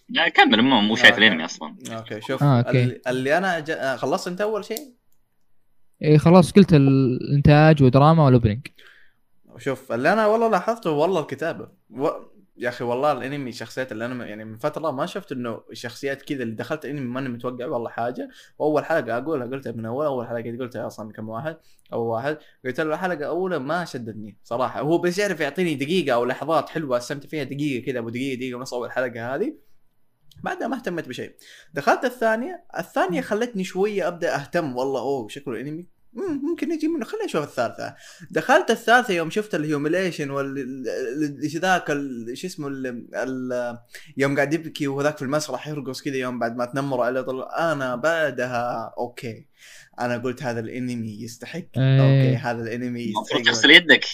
[0.09, 1.17] لا كمل مو مو شايف.
[1.17, 1.75] الأنمي أصلا.
[1.91, 3.01] أوكي شوف آه، أوكي.
[3.07, 4.93] اللي, أنا خلصت أنت أول شيء؟
[6.01, 8.67] إيه خلاص قلت الإنتاج ودراما والاوبننج
[9.57, 11.67] شوف اللي أنا والله لاحظته والله الكتابة.
[11.89, 12.07] و...
[12.59, 16.43] يا أخي والله الأنمي شخصيات اللي أنا يعني من فترة ما شفت إنه شخصيات كذا
[16.43, 18.29] اللي دخلت أنمي ماني متوقع والله حاجة.
[18.59, 21.57] وأول حلقة أقولها قلتها من أول أول حلقة قلتها أصلا كم واحد؟
[21.93, 22.37] أو واحد.
[22.65, 24.81] قلت له الحلقة الأولى ما شدتني صراحة.
[24.81, 28.57] هو بس يعرف يعطيني دقيقة أو لحظات حلوة استمتع فيها دقيقة كذا أبو دقيقة دقيقة
[28.57, 29.55] ونص أول حلقة هذه.
[30.43, 31.35] بعدها ما اهتميت بشيء.
[31.73, 32.65] دخلت الثانية.
[32.79, 34.99] الثانية خلتني شوية أبدأ أهتم والله.
[34.99, 37.05] أوه شكله انمي ممكن يجي منه.
[37.05, 37.95] خليني أشوف الثالثة.
[38.31, 40.83] دخلت الثالثة يوم شفت ال humiliation وال
[41.43, 43.05] إيش ذاك ال- شو اسمه ال...
[43.15, 43.77] ال...
[44.17, 47.71] يوم قاعد يبكي وهذاك في المسرح يرقص كذا يوم بعد ما تنمروا عليه طلع.
[47.71, 49.45] أنا بعدها okay.
[49.99, 51.59] أنا قلت هذا الإنمي يستحق.
[51.77, 52.01] إيه.
[52.01, 53.53] أوكي هذا الإنمي المفروض يستحق.
[53.53, 54.05] تغسل يدك.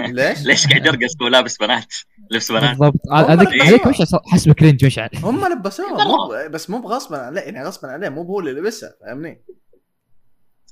[0.00, 1.94] ليش؟ ليش قاعد يرقص وهو لابس بنات؟
[2.30, 2.70] لبس بنات.
[2.78, 3.00] بالضبط.
[3.12, 3.86] هذيك هذيك.
[3.86, 3.96] مش
[4.32, 5.62] حسب cringe مشعل هم ب-
[6.50, 9.42] بس مو بغصبا عليه يعني غصبا عليه مو هو اللي لبسها فاهمني؟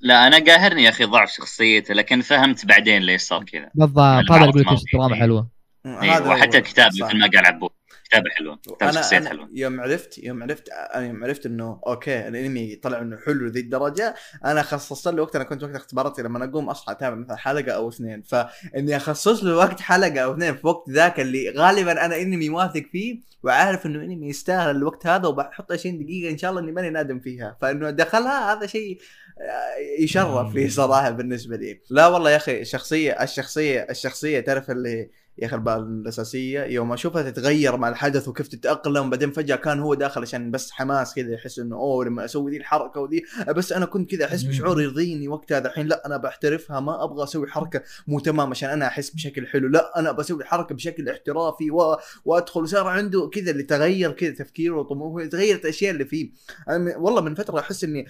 [0.01, 3.71] لا أنا قاهرني يا أخي ضعف شخصيته لكن فهمت بعدين ليش صار كذا.
[3.75, 5.49] بالضبط هذا اللي أقول لك عرفت إيش الدراما ما- حلوة.
[5.87, 6.61] هذا أيوه حتى هو.
[6.61, 6.87] الكتاب.
[6.93, 7.71] مثل ما قال عبود
[8.05, 12.77] كتابه حلوة كتاب شخصيات حلوة يوم عرفت يوم عرفت أنا يوم عرفت إنه okay الأنمي
[12.77, 14.15] طلع إنه حلو ذي الدرجة.
[14.45, 17.89] أنا خصصت له وقت أنا كنت وقت اختباراتي لما أقوم أصحى أتابع مثلا حلقة أو
[17.89, 18.23] اثنين.
[18.23, 22.83] فإني أخصص له وقت حلقة أو اثنين في وقت ذاك اللي غالبا أنا أنمي واثق
[22.93, 26.91] فيه وعارف إنه انمي يستاهل الوقت هذا وبحط 20 دقيقة إن شاء الله إني ماني
[26.91, 27.57] نادم فيها.
[27.61, 28.99] فإنه دخلها هذا شيء
[29.41, 31.81] آه، يشرف لي صراحة بالنسبة لي.
[31.91, 36.65] لا والله يا أخي الشخصية الشخصية الشخصية تعرف اللي يا أخي البال الأساسية.
[36.65, 41.15] يوم أشوفها تتغير مع الحدث وكيف تتأقلم بعدين فجأة كان هو داخل عشان بس حماس
[41.15, 44.83] كذا يحس إنه أوه لما أسوي ذي الحركة وذي بس أنا كنت كذا أحس بشعور
[44.83, 45.59] يرضيني وقتها.
[45.59, 49.69] الحين لا أنا بحترفها ما أبغى أسوي حركة مو تمام عشان أنا أحس بشكل حلو.
[49.69, 51.97] لا أنا بسوي حركة بشكل احترافي و...
[52.25, 56.31] وأدخل وصار عنده كذا اللي تغير كذا تفكيره وطموحه تغيرت الاشياء اللي فيه.
[56.69, 58.07] أنا والله من فترة أحس إني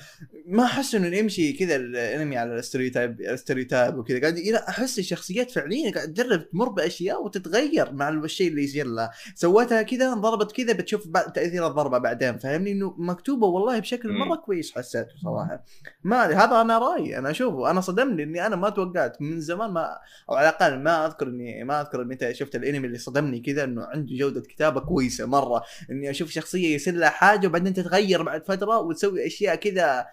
[0.47, 4.21] ما أحس إنه يمشي كذا الأنمي على ال stereotype ال stereotype وكذا.
[4.21, 9.11] قاعد لا أحس الشخصيات فعليا قاعد تجرب تمر بأشياء وتتغير مع الشيء اللي يصير لها
[9.35, 14.13] سوتها كذا انضربت كذا بتشوف تأثير الضربة بعدين فاهمني؟ إنه مكتوبة والله بشكل.
[14.13, 15.65] مرة كويس حسيته صراحة.
[16.05, 17.71] ما هذا أنا رأيي أنا أشوفه.
[17.71, 19.99] أنا صدمني إني أنا ما توقعت من زمان ما
[20.31, 23.85] أو على الأقل ما أذكر إني ما أذكر متى شفت الأنمي اللي صدمني كذا إنه
[23.85, 25.63] عنده جودة كتابة كويسة مرة.
[25.91, 30.07] إني أشوف شخصية يصير لها حاجة وبعدين تتغير بعد فترة وتسوي أشياء كذا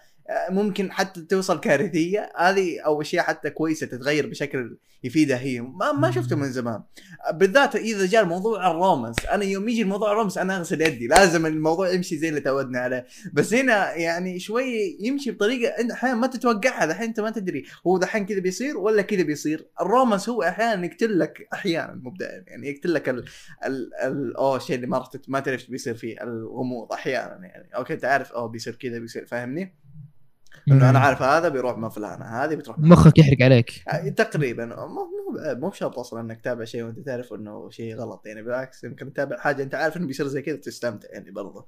[0.50, 2.32] ممكن حتى توصل كارثية.
[2.36, 5.60] هذه أو اشياء حتى كويسة تتغير بشكل يفيدها هي.
[5.60, 6.82] ما, ما شفته من زمان.
[7.34, 9.16] بالذات إذا جاء موضوع الرومانس.
[9.26, 11.06] أنا يوم يجي الموضوع الرومانس أنا أغسل يدي.
[11.06, 13.06] لازم الموضوع يمشي زي اللي تعودنا عليه.
[13.32, 16.86] بس هنا يعني شوي يمشي بطريقة انت أحيانا ما تتوقعها.
[16.86, 19.68] دحين أنت ما تدري هو دحين كذا بيصير ولا كذا بيصير.
[19.80, 23.24] الرومانس هو أحيانا يقتل لك أحيانا مو دائما يعني يقتل لك ال
[23.64, 26.22] ال ال أوه الشيء اللي ما ما تعرف بيصير فيه.
[26.22, 27.76] الغموض أحيانا يعني.
[27.76, 29.26] أوكي أنت عارف أوه بيصير كذا بيصير.
[29.26, 29.85] فاهمني؟
[30.68, 33.82] انه أنا عارف هذا بيروح مع فلانة هذه بتروح مع مخك يحرق عليك.
[33.88, 38.26] آه، تقريبا مو مو مو بشرط أصلا إنك تتابع شيء وأنت تعرف إنه شيء غلط
[38.26, 41.66] يعني بالعكس يمكن تتابع حاجة أنت عارف إنه بيصير زي كذا تستمتع يعني برضه.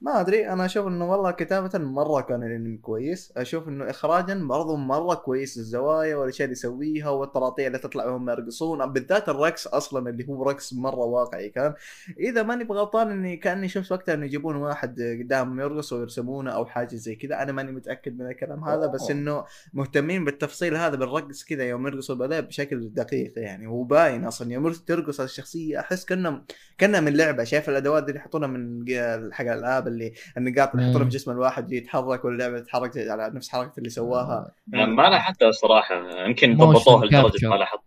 [0.00, 4.76] ما أدري أنا أشوف إنه والله كتابة مرة كان الانمي كويس أشوف إنه اخراجا برضه
[4.76, 10.28] مرة كويس الزوايا والأشياء اللي يسويها والتراطيع اللي تطلع وهم يرقصون بالذات الرقص أصلا اللي
[10.28, 11.74] هو رقص مرة واقعي كان.
[12.20, 16.96] إذا ماني بغلطان إني كأني شفت وقتها إنه يجيبون واحد قدامهم يرقص ويرسمونه أو حاجة
[16.96, 21.68] زي كذا أنا ماني متأكد من الكلام هذا بس إنه مهتمين بالتفصيل هذا بالرقص كذا
[21.68, 26.42] يوم يرقصوا البنات بشكل دقيق يعني وباين أصلا يوم ترقص الشخصية أحس كأنه
[26.78, 28.84] كانها من لعبة شايف الأدوات اللي يحطونها من
[29.32, 33.78] حق الألعاب اللي النقاط اللي يحطونها في جسم الواحد يتحرك واللعبة تتحرك على نفس حركة
[33.78, 34.54] اللي سواها.
[34.66, 37.82] ما لاحظتها الصراحه يمكن ضبطوها لدرجة ما لاحظت.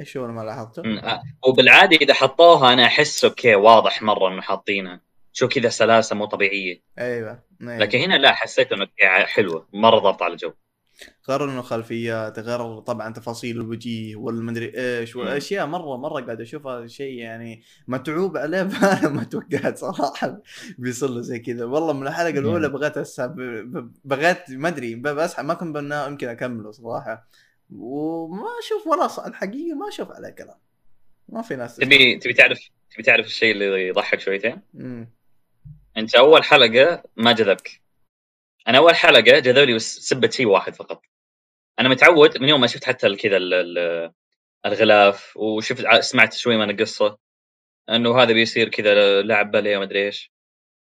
[0.00, 0.82] إيش هو ما لاحظته؟
[1.48, 5.07] وبالعادة إذا حطوها أنا أحس أوكي واضح مرة إنه حاطينها.
[5.32, 6.82] شو كذا سلاسة مو طبيعية.
[6.98, 7.78] أيوه, أيوة.
[7.78, 8.88] لكن هنا لا حسيت إنه
[9.24, 10.52] حلوة مرة ضبط على الجو.
[11.28, 17.12] غير إنه خلفيات غير طبعا تفاصيل الوجيه والمدري إيش والاشياء مرة مرة قاعد أشوفها شيء
[17.12, 20.42] يعني متعوب عليه فأنا ما توقعت صراحة
[20.78, 21.64] بيصير له زي كذا.
[21.64, 23.36] والله من الحلقة الأولى بغيت اسحب
[24.04, 25.76] بغيت ما أدري بسحب ما كنت
[26.08, 27.28] يمكن أكمله صراحة.
[27.70, 30.58] وما أشوف ولا الحقيقة ما أشوف عليه كلام.
[31.28, 32.58] ما في ناس تبي تبي تعرف
[32.90, 34.60] تبي تعرف الشيء اللي يضحك شويتين؟
[35.98, 37.82] أنت أول حلقة ما جذبك.
[38.68, 41.02] أنا أول حلقة جذب لي بس سبت شيء واحد فقط.
[41.80, 43.36] أنا متعود من يوم ما شفت حتى كذا
[44.66, 47.18] الغلاف وشفت سمعت شوي من القصة.
[47.90, 50.32] إنه هذا بيصير كذا لعب باليه ما أدري إيش.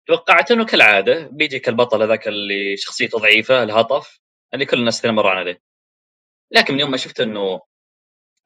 [0.07, 4.19] توقعت إنه كالعادة بيجيك البطل هذاك اللي شخصيته ضعيفة الهطف
[4.53, 5.61] اللي كل الناس تمر عليه.
[6.51, 7.61] لكن من يوم ما شفت إنه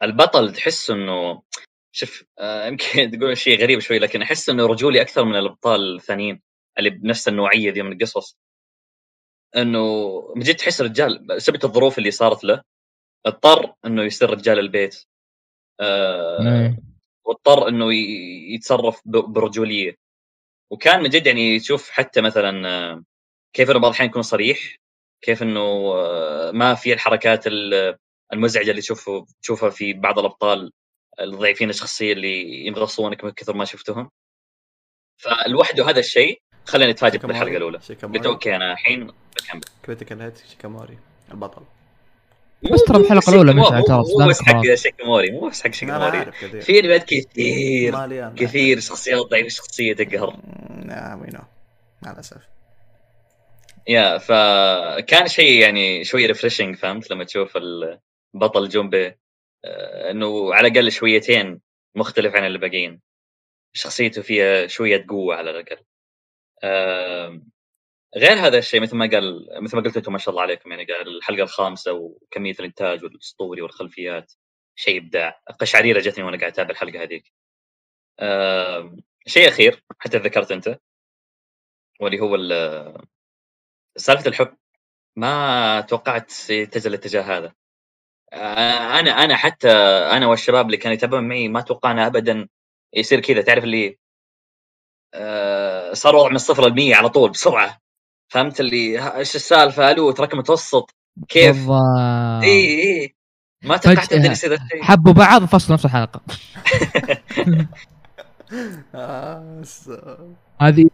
[0.03, 1.43] البطل تحس إنه
[1.91, 6.41] شوف آه، يمكن تقول شيء غريب شوي لكن أحس إنه رجولي أكثر من الأبطال الثانيين.
[6.79, 8.37] اللي بنفس النوعية دي من القصص
[9.55, 9.79] إنه
[10.35, 12.63] من جد تحس رجال بسبب الظروف اللي صارت له
[13.25, 15.05] اضطر إنه يصير رجال البيت.
[15.79, 16.77] آه
[17.25, 17.93] واضطر إنه
[18.53, 19.95] يتصرف برجولية.
[20.71, 23.03] وكان من جد يعني تشوف حتى مثلا
[23.53, 24.75] كيف إنه بعض الأحيان يكون صريح
[25.21, 25.59] كيف إنه
[25.95, 27.43] آه، ما في الحركات
[28.33, 30.71] المزعجة اللي تشوفه تشوفها في بعض الأبطال
[31.21, 34.11] الضعيفين الشخصية اللي يمغصونك من كثر ما شفتهم.
[35.17, 37.79] فلوحده هذا الشيء خلينا نتفاجئ بالحلقة الأولى.
[38.03, 39.61] قلت okay أنا الحين بكمل.
[39.85, 40.97] critical hit شيكاموري.
[41.31, 41.61] البطل.
[42.71, 43.53] بس ترى الحلقة الأولى
[43.87, 46.31] ترى مو بس حق شيكاموري مو بس حق شيكاموري.
[46.61, 47.95] في انميات كثير
[48.35, 50.37] كثير شخصيات ضعيفه شخصية تقهر
[50.85, 51.27] نعم وي
[52.01, 52.41] مع الأسف.
[53.87, 59.05] يا فكان شيء يعني شوي refreshing فهمت؟ لما تشوف البطل جومبي
[59.65, 61.59] آه، إنه على الأقل شويتين
[61.95, 62.99] مختلف عن الباقيين.
[63.73, 65.77] شخصيته فيها شوية قوة على الأقل.
[68.17, 70.85] غير هذا الشيء مثل ما قال مثل ما قلت أنتم ما شاء الله عليكم يعني
[70.85, 74.33] قال الحلقة الخامسة وكمية الإنتاج والأسطوري والخلفيات
[74.75, 75.41] شيء إبداع.
[75.59, 77.33] قشعريرة جتني وأنا قاعد أتابع الحلقة هذيك.
[79.27, 80.79] شيء أخير حتى ذكرت أنت
[82.01, 82.37] واللي هو
[83.97, 84.57] سالفة الحب.
[85.15, 87.53] ما توقعت يتجه الاتجاه هذا.
[88.99, 89.71] أنا أنا حتى
[90.11, 92.49] أنا والشباب اللي كانوا يتابعون معي ما توقعنا ابدا
[92.93, 93.41] يصير كذا.
[93.41, 93.99] تعرف اللي
[95.13, 97.77] آه، صار وضع من الصفر للمية على طول بسرعة.
[98.27, 100.95] فهمت اللي إيش السالفة؟ ألو تراك متوسط.
[101.29, 101.69] كيف؟
[102.43, 103.15] إي إي
[103.63, 106.21] ما توقعت ابدا يصير حبوا بعض فصلوا نفس الحلقة.
[110.61, 110.89] هذه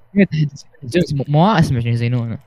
[1.28, 2.40] مو اسمع شنو يزينونه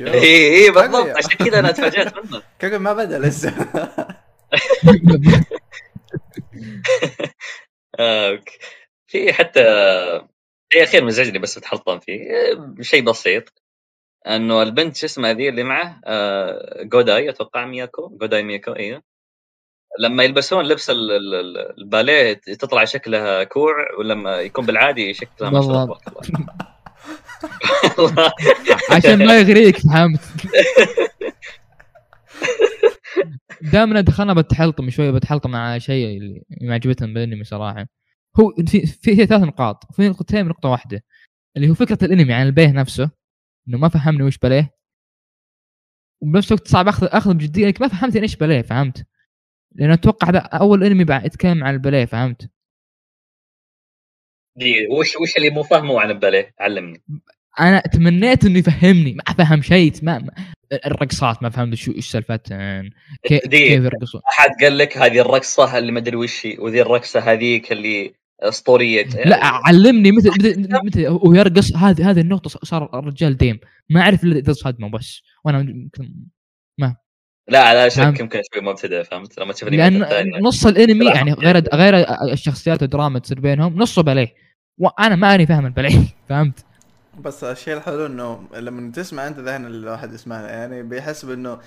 [0.00, 1.16] إي إي بالضبط.
[1.16, 3.54] عشان كذا أنا تفاجأت منه كوكب ما بدأ لسه.
[7.98, 8.40] آه،
[9.06, 9.62] في حتى
[10.72, 12.18] شيء أخير مزعجني بس بتحطم فيه.
[12.80, 13.62] شيء بسيط.
[14.26, 18.08] إنه البنت شو اسمها ذي اللي معه؟ آه جوداي أتوقع مياكو.
[18.08, 19.02] جوداي مياكو أيوه
[20.00, 20.90] لما يلبسون لبس
[21.78, 25.98] الباليه تطلع شكلها كوع ولما يكون بالعادي شكلها ما شاء الله.
[28.90, 30.20] عشان ما يغريك فهمت.
[33.72, 37.86] دائما دخلنا بتحلطم شوية بتحلطم مع شيء اللي ما عجبتهم بالانمي صراحة.
[38.40, 41.04] هو في في ثلاث نقاط في نقطتين من نقطة واحدة
[41.56, 43.10] اللي هو فكرة الانمي عن البيه نفسه
[43.68, 44.78] إنه ما فهمني وش بليه
[46.22, 49.06] وبنفس الوقت صعب أخذ أخذ بجدية لانك ما فهمت يعني إيش باليه فهمت؟
[49.74, 52.50] لأن أتوقع هذا أول انمي بعد يتكلم عن الباليه فهمت؟
[54.56, 57.02] دقيقة وش وش اللي مو فاهمه عن الباليه؟ علمني
[57.60, 60.30] أنا تمنيت إنه يفهمني ما فهم شيء ما
[60.86, 62.90] الرقصات ما فهمت شو إيش سالفتهن.
[63.22, 67.72] كيف يرقصون أحد قال لك هذه الرقصة اللي ما أدري وش هي وذي الرقصة هذيك
[67.72, 73.60] اللي اسطورية لا علمني متى متى متى هو يرقص هذه هذه النقطة صار الرجال ديم
[73.90, 76.14] ما أعرف إلا إذا صدمه بس وأنا يمكن
[77.48, 78.20] لا لا شك.
[78.20, 80.04] يمكن شوي مبتدئ فهمت لما تشوف لأن
[80.42, 81.14] نص الأنمي لا.
[81.14, 81.94] يعني غير غير
[82.32, 84.34] الشخصيات والدراما تصير بينهم نصه باليه
[84.78, 86.64] وأنا ما أني فاهم الباليه فهمت؟
[87.20, 91.58] بس الشيء الحلو إنه لما تسمع أنت ذهن الواحد يسمعها يعني بيحسب انه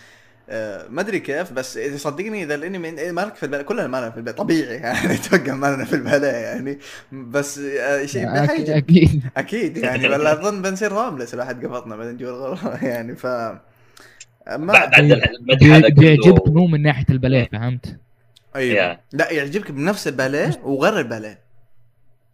[0.89, 4.09] ما أدري كيف بس إذا صدقني إذا الإنمي ما لك في الباليه كلنا ما لنا
[4.09, 6.79] في الباليه طبيعي يعني أتوقع ما لنا في الباليه يعني.
[7.11, 9.77] بس آه، شيء بيحيج أكيد أكيد.
[9.77, 14.89] يعني ولا أظن بنصير هوملس الواحد قبضنا بعدين جوا الغرفة يعني ف ما بعد
[15.91, 17.99] بيعجبك مو من ناحية الباليه فهمت؟
[18.55, 18.99] أيوه.
[19.13, 21.39] لا يعجبك بنفس الباليه وغير الباليه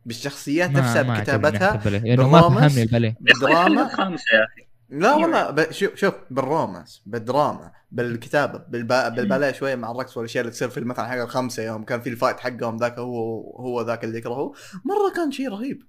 [0.06, 2.42] بالشخصيات نفسها بكتابتها لأنه ما.
[2.42, 4.67] فهمني الباليه بالدراما خمسة يا أخي.
[4.90, 5.72] لا والله.
[5.72, 9.10] شوف شوف بال romance بالدراما بالكتابة بالبا...
[9.10, 12.15] بالباليه شوية مع الرقص والأشياء اللي تصير في مثلا حق الخمسة يوم كان في ال
[12.15, 14.54] fight حقهم ذاك هو هو ذاك اللي يكرهه.
[14.86, 15.84] مرة كان شيء رهيب.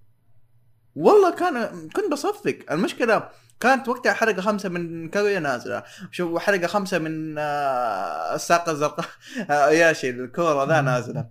[0.94, 2.56] والله كان كنت بصفق.
[2.70, 3.28] المشكلة
[3.60, 5.82] كانت وقتها حلقه خمسة من كاغويا نازلة.
[6.10, 9.06] شوف حلقه خمسة من آه، الساقه الزرقاء
[9.80, 11.26] ياشي الكورة ذا نازلة.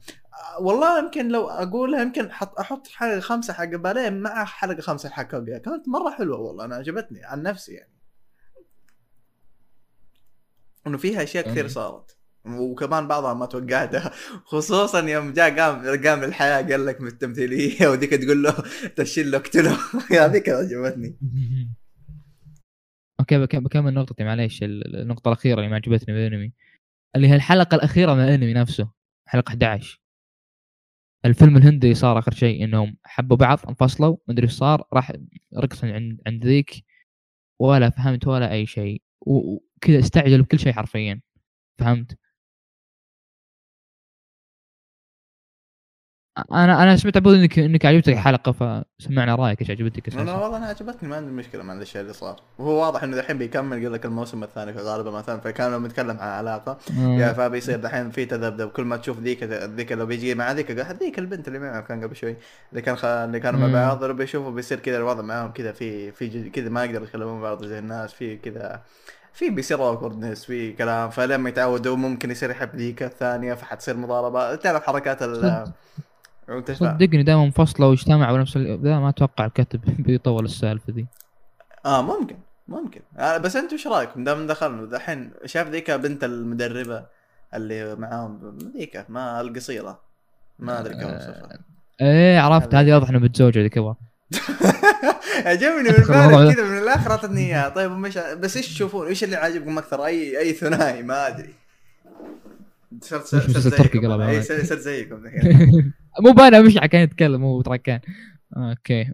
[0.59, 5.23] والله يمكن لو أقولها يمكن حط أحط حلقة خمسة حق باليه مع حلقة خمسة حق
[5.23, 7.93] كاغويا كانت مرة حلوة والله أنا عجبتني عن نفسي يعني.
[10.87, 11.67] إنه فيها أشياء كثير.
[11.67, 12.17] صارت.
[12.45, 14.11] وكمان بعضها ما توقعتها.
[14.45, 18.63] خصوصا يوم جاء قام قام الحياة قال لك من التمثيلية وديك تقول له
[18.95, 19.77] تشيل له اقتله
[20.25, 21.17] هذيك عجبتني.
[23.19, 24.63] أوكي بك- بكمل نقطتي معليش.
[24.63, 26.53] ال- النقطة الأخيرة اللي ما عجبتني بالأنمي
[27.15, 28.91] اللي هي الحلقة الأخيرة من الأنمي نفسه
[29.25, 30.01] حلقة 11
[31.25, 35.13] الفيلم الهندي صار آخر شيء إنهم حبوا بعض انفصلوا مدري إيش صار راح
[35.57, 36.83] رقص عند عند ذيك
[37.59, 41.21] ولا فهمت ولا أي شيء وكذا استعجلوا بكل شيء حرفيا
[41.79, 42.17] فهمت؟
[46.51, 50.65] أنا أنا سمعت عبود انك إنك عجبتك الحلقة فسمعنا رأيك إيش عجبتك أنا والله أنا
[50.65, 54.05] عجبتني ما عندي مشكلة مع الاشياء اللي صار وهو واضح إنه دحين بيكمل يقول لك
[54.05, 57.33] الموسم الثاني غالبا مثلا فكان لما يتكلم عن علاقة يا آه.
[57.33, 61.47] فبيصير دحين في تذبذب كل ما تشوف ذيك ذيك لو بيجي مع ذيك ذيك البنت
[61.47, 62.35] اللي معه كان قبل شوي
[62.71, 63.05] اللي كان خ...
[63.05, 63.73] اللي كانوا مع مم.
[63.73, 67.65] بعض لو بيشوفوا بيصير كذا الوضع معاهم كذا في في كذا ما يقدروا يتكلمون بعض
[67.65, 68.81] زي الناس في كذا
[69.33, 74.83] في بيصير awkwardness في كلام فلما يتعودوا ممكن يصير يحب ذيك الثانية فحتصير مضاربة تعرف
[74.83, 75.65] حركات ال.
[76.73, 78.79] صدقني دائما منفصلة واجتمعوا بنفس ال...
[78.83, 81.05] ذا ما أتوقع الكاتب بيطول السالفة ذي
[81.85, 82.35] آه ممكن
[82.67, 83.01] ممكن.
[83.17, 87.05] آه بس أنتم إيش رأيكم؟ دام دخلنا دحين شاف ذيك بنت المدربة
[87.53, 89.99] اللي معاهم ذيك ما القصيرة؟
[90.59, 91.59] ما أدري كم اوصفها
[92.01, 92.93] إيه عرفت هذه.
[92.93, 93.77] واضح إنه متزوجه ذيك
[95.45, 96.53] عجبني من ده.
[96.53, 97.69] كذا من الآخر أعطتني إياها.
[97.69, 101.53] طيب مش بس إيش تشوفون؟ إيش اللي عاجبكم أكثر؟ أي أي ثنائي؟ ما أدري.
[103.01, 104.41] صرت صرت زيكم.
[104.41, 105.25] صرت صرت زيكم.
[105.25, 105.93] الحين.
[106.19, 107.99] مو بانا مش كان يتكلم مو تركان.
[108.57, 109.13] أوكي.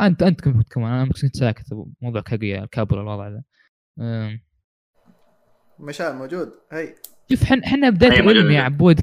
[0.00, 1.64] انت أنت كنت كمان أنا كنت ساكت
[2.02, 3.42] موضوع كاغويا الكابولا الوضع ذا
[5.78, 6.52] مشعل موجود.
[6.72, 6.94] هي
[7.30, 8.20] شوف حنا حنا بداية.
[8.20, 9.00] الأنمي يا عبود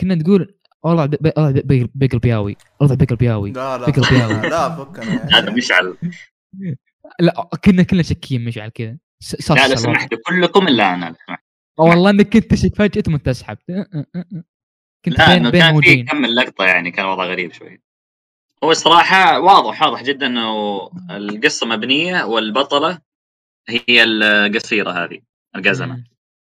[0.00, 3.86] كنا نقول والله بي- بي- والله بي- بيقل بياوي والله بيقل بياوي لا لا.
[3.86, 4.30] فكرة بياض.
[4.52, 5.38] لا فكنا.
[5.38, 5.96] هذا مشعل.
[7.20, 8.98] لا كنا كلنا شاكين مشعل كذا.
[9.50, 9.76] لا لو.
[9.76, 10.14] سمحت.
[10.26, 11.16] كلكم إلا أنا.
[11.78, 14.44] والله إنك كنت تشك فجأة ثم تسحب أه، أه، أه، أه.
[15.04, 17.80] كنت لا بين بين كان في كم من لقطة يعني كان وضع غريب شوي.
[18.64, 22.98] هو الصراحة واضح واضح جدا إنه القصة مبنية والبطلة
[23.68, 25.20] هي القصيرة هذه
[25.56, 26.04] القزمة.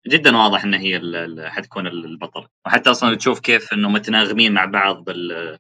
[0.08, 1.02] جدا واضح ان هي
[1.50, 2.48] حتكون البطلة.
[2.66, 5.60] وحتى أصلا تشوف كيف إنه متناغمين مع بعض بال...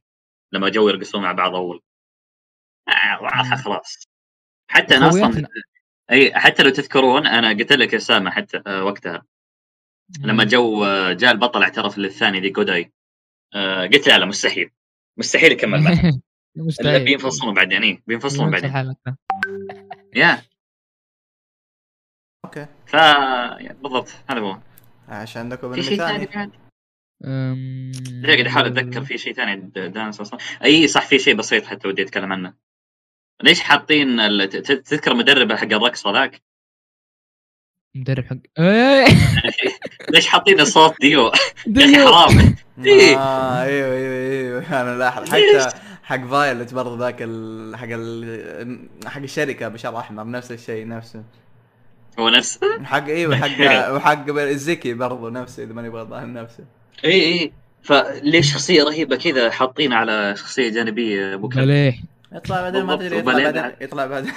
[0.51, 1.81] لما جو يرقصون مع بعض أول.
[2.87, 4.07] آه واضحة خلاص.
[4.67, 5.47] حتى أنا أصلا.
[6.11, 9.23] اي حتى لو تذكرون أنا قلت لك يا اسامه حتى آه وقتها.
[10.19, 12.91] لما جو آه، جاء البطل اعترف للثاني ذي جوداي
[13.55, 14.71] آه قلت لا لا مستحيل.
[15.17, 16.19] مستحيل يكمل معه.
[16.55, 17.05] مستحيل.
[17.05, 19.17] بينفصلون بعدين اي بينفصلون بعدين الحلقة.
[20.15, 20.41] يا.
[22.45, 22.67] okay.
[22.85, 24.59] ف يعني بالضبط هذا هو.
[25.07, 26.51] عشان عندكم في شيء ثاني؟ بعد؟
[28.25, 29.55] قاعد أحاول أتذكر في شيء ثاني
[29.89, 30.39] dance أصلا.
[30.63, 32.53] أي صح في شيء بسيط حتى ودي أتكلم عنه.
[33.43, 34.17] ليش حاطين
[34.63, 36.41] تذكر مدرب حق الرقص هذاك
[37.95, 38.37] مدرب حق.
[38.59, 39.05] إيه
[40.13, 41.31] ليش حاطين صوت ديو؟
[41.67, 42.07] ديو.
[42.07, 42.55] حرام.
[42.85, 43.17] إيه.
[43.17, 47.75] آه أيوه أيوه أيوه أنا لاحظ؟ حتى حق فايلت برضه ذاك ال...
[47.75, 48.89] حق ال...
[49.05, 51.23] حق الشركة بشار أحمر نفس الشيء نفسه.
[52.19, 56.63] هو نفسه؟ حق أيوه حق وحق الزكي برضو نفسه إذا ماني غلطان نفسه.
[57.05, 62.83] اي اي فليش شخصية رهيبة كذا حاطين على شخصية جانبية أبو كلب؟ ليه؟ يطلع بعدين
[62.83, 63.71] ما تدري يطلع بعدين.
[63.85, 64.31] يطلع بعدين.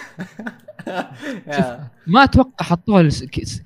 [2.06, 3.08] ما أتوقع حطوها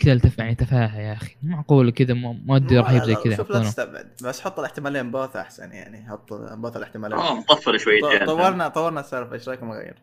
[0.03, 1.37] كذا التف- يعني تفاهة يا أخي.
[1.43, 4.09] مو معقول كذا مو- مؤدي رهيب زي كذا شوف لا تستبعد.
[4.23, 6.09] بس حط الاحتمالين بوث أحسن يعني.
[6.11, 7.19] حط بوث الاحتمالين.
[7.19, 9.95] آه مطفر شوي طورنا طورنا السالفة إيش رأيكم اغير؟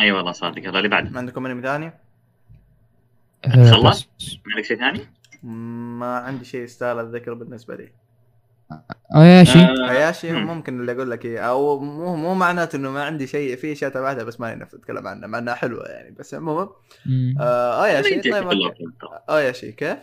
[0.00, 0.58] اي والله صادق.
[0.58, 1.10] يلا اللي بعده.
[1.10, 1.92] ما عندكم أنمي ثاني؟
[3.44, 4.08] آه، خلص؟
[4.46, 5.00] ما عندك شيء ثاني؟
[5.98, 7.92] ما عندي شيء يستاهل الذكر بالنسبة لي.
[9.16, 10.46] اياشي آه، هياشي مم.
[10.46, 13.90] ممكن اللي أقول لك إياه أو مو مو معناته إنه ما عندي شيء في اشياء
[13.90, 16.68] تبعتها بس ماني نفس اتكلم عنها مع إنها حلوة يعني بس عموما.
[17.40, 18.34] آه اياشي طيب.
[18.34, 18.74] أفضل.
[19.30, 19.98] اياشي كيف؟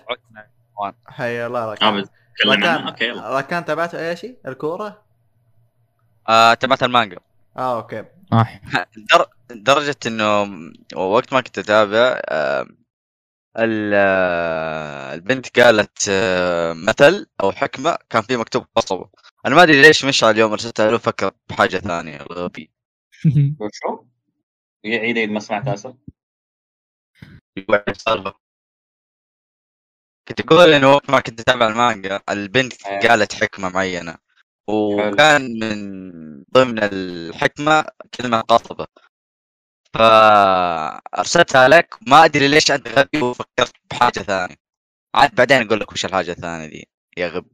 [1.07, 2.05] حي الله آه راكان عنه
[2.45, 5.01] راكان راكان تبعته اياشي الكورة؟
[6.29, 7.17] آه تبعت المانجا
[7.57, 8.03] آه أوكي
[8.33, 8.47] آه.
[9.11, 9.25] در...
[9.51, 10.47] لدرجة إنه
[10.95, 12.67] وقت ما كنت أتابع آه، آه،
[13.65, 19.09] البنت قالت آه، مثل أو حكمة كان فيه مكتوب قصبة
[19.45, 22.71] أنا ما أدري ليش مشعل اليوم ارسلتها له فكر بحاجة ثانية غبي
[23.59, 24.05] وشو؟
[24.85, 25.95] عيد عيد ما سمعت اسف.
[30.27, 33.09] كنت أقول إنه وقت ما كنت أتابع المانجا البنت أيه.
[33.09, 34.15] قالت حكمة معينة
[34.69, 35.79] وكان من
[36.53, 38.87] ضمن الحكمة كلمة قصبة
[39.93, 41.95] فأرسلتها لك.
[42.07, 44.55] ما أدري ليش انت غبي وفكرت بحاجة ثانية.
[45.15, 46.87] عاد بعدين أقول لك وش الحاجة الثانية دي
[47.17, 47.49] يا غبي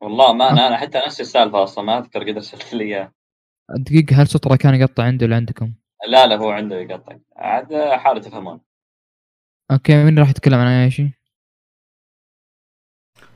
[0.00, 3.12] والله ما أنا أنا حتى نفس السالفة أصلا ما أذكر قد ارسلت لي اياه
[3.70, 5.72] دقيقة هل سطرة كان يقطع عنده ولا عندكم؟
[6.08, 7.16] لا لا هو عنده يقطع.
[7.36, 8.60] عاد حاولوا تفهمون.
[9.70, 11.10] أوكي مين راح يتكلم عن اياشي؟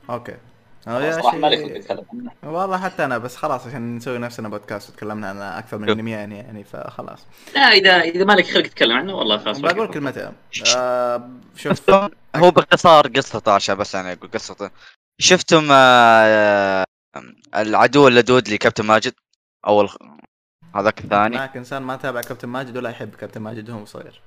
[0.09, 0.37] أوكي.
[0.85, 2.31] صراحة مالك عنه.
[2.43, 5.97] والله حتى أنا بس خلاص عشان نسوي نفسنا بودكاست وتكلمنا عن أكثر من شوف.
[5.97, 7.25] انميين يعني فخلاص.
[7.55, 9.87] لا إذا إذا مالك خلق تتكلم عنه والله خلاص بقول.
[9.87, 10.31] كلمتين.
[10.77, 14.69] آه شوف شفتم هو باختصار قصته عشان بس أنا أقول قصته.
[15.19, 16.83] شفتم آه،
[17.55, 19.13] العدو اللدود لكابتن ماجد؟
[19.67, 19.89] أول
[20.75, 21.35] هذاك الثاني.
[21.35, 24.21] معك إنسان ما تابع كابتن ماجد ولا يحب كابتن ماجد وهو صغير.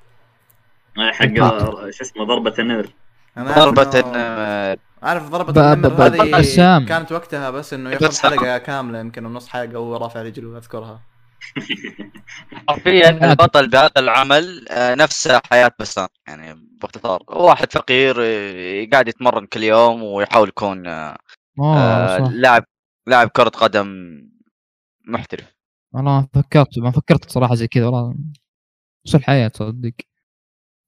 [0.99, 1.27] حق
[1.91, 2.89] شو اسمه ضربة النمر
[3.39, 4.79] ضربة إنه- النمر.
[5.03, 6.87] عارف ضربة النمر هذه بسام.
[6.87, 8.19] كانت وقتها بس إنه ياخذ.
[8.19, 11.01] حلقة كاملة يمكن ونص حلقة وهو رافع رجله أذكرها
[12.69, 19.47] حرفيا البطل بهذا العمل آه، نفس حياة بسام يعني باختصار واحد فقير آه، قاعد يتمرن
[19.47, 21.19] كل يوم ويحاول يكون آه،
[22.33, 22.65] لاعب
[23.07, 23.89] لاعب كرة قدم
[25.07, 25.55] محترف
[25.95, 28.15] والله ما فكرت ما فكرت صراحة زي كذا والله
[29.07, 29.93] بس الحياة تصدق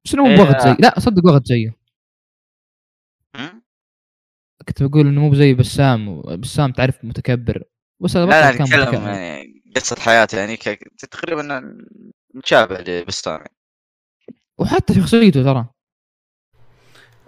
[0.04, 0.36] بس انه مو إيه.
[0.36, 1.79] بوقت زي لا صدق وقت زيه؟
[4.68, 7.62] كنت بقول إنه مو زي بسام بسام تعرف متكبر.
[8.00, 10.56] بس هذا لا نتكلم يعني قصة حياته يعني
[10.98, 11.74] تقريبا
[12.34, 13.34] مشابه لبستان.
[13.34, 13.56] يعني.
[14.58, 15.66] وحتى شخصيته ترى.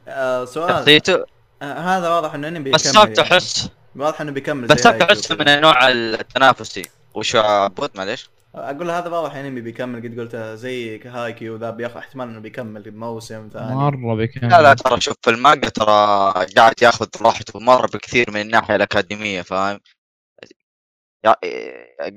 [0.09, 0.71] آه سؤال.
[0.71, 1.25] شخصيته؟
[1.63, 3.15] آه هذا واضح إنه انمي بيكمل بسام يعني.
[3.15, 5.33] تحس واضح إنه بيكمل بسام أيكو تحس.
[5.33, 6.83] من النوع التنافسي.
[7.15, 8.31] وش عبود معليش.
[8.55, 13.49] أقول هذا واضح انمي بيكمل قد قلتها زي هايكي وذا بياخذ أحتمال إنه بيكمل موسم
[13.53, 13.75] ثاني.
[13.75, 14.51] مرة بيكمل.
[14.51, 19.43] لا لا ترى شوف في المانجا ترى قاعد ياخذ راحته مرة بكثير من الناحية الأكاديمية
[19.43, 19.81] فاهم؟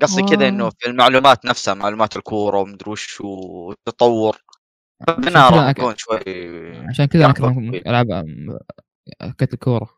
[0.02, 0.70] قصدي كذا إنه آه.
[0.78, 4.36] في المعلومات نفسها معلومات الكورة ومدري وش والتطور
[5.06, 6.20] كذا راح يكون شوي
[6.88, 7.42] عشان كذا أنا ياخذ
[9.20, 9.90] اكره وقت.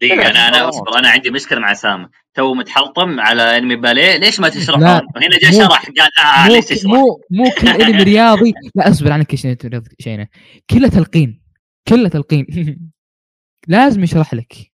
[0.00, 4.16] كرة دقيقة أنا أنا أصبر أنا عندي مشكلة مع سام تو متحلطم على أنمي باليه.
[4.16, 7.68] ليش ما تشرحون؟ لا، وهنا جاء شرح قال آه مو ليش تشرح؟ مو مو كل
[7.82, 8.54] أنمي رياضي.
[8.74, 9.54] لا أصبر عنك شينا
[10.70, 11.42] كله تلقين.
[11.88, 12.46] كله تلقين.
[13.68, 14.72] لازم يشرح لك.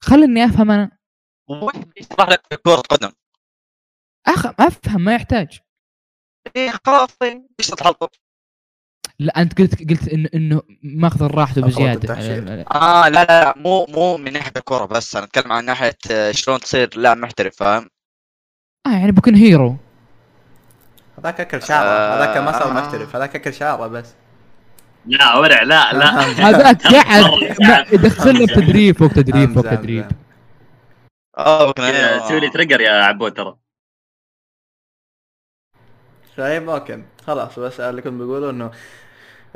[0.00, 0.90] خلني أفهم أنا.
[1.96, 3.12] يشرح لك في كرة قدم
[4.26, 4.46] أخ...
[4.60, 5.60] أفهم ما يحتاج.
[6.56, 7.46] إيه خلاص طيب.
[7.60, 8.06] إيش تتحلطم؟
[9.18, 11.92] لا أنت قلت قلت انه إنه ماخذ راحته بزيادة.
[11.92, 12.64] التحشير.
[12.74, 13.24] آه لا.
[13.24, 16.98] لا لا مو مو من ناحية الكورة بس أنا أتكلم عن ناحية آه، شلون تصير
[16.98, 17.90] لاعب محترف فاهم؟
[18.86, 19.76] آه يعني بكون هيرو.
[21.18, 22.16] هذاك أكل شعره آه.
[22.24, 24.14] هذاك ما صار محترف هذاك أكل شعره بس.
[25.06, 26.10] لا ورع لا لا.
[26.48, 27.92] هذاك قاعد مرة ما- قاعد.
[27.92, 29.70] يدخل لك تدريب فوق تدريب فوق.
[29.74, 30.06] تدريب.
[31.38, 33.56] آه تسوي لي تريجر يا عبود ترى.
[36.36, 37.02] طيب أوكي.
[37.26, 38.70] خلاص بس اللي كنت بقوله إنه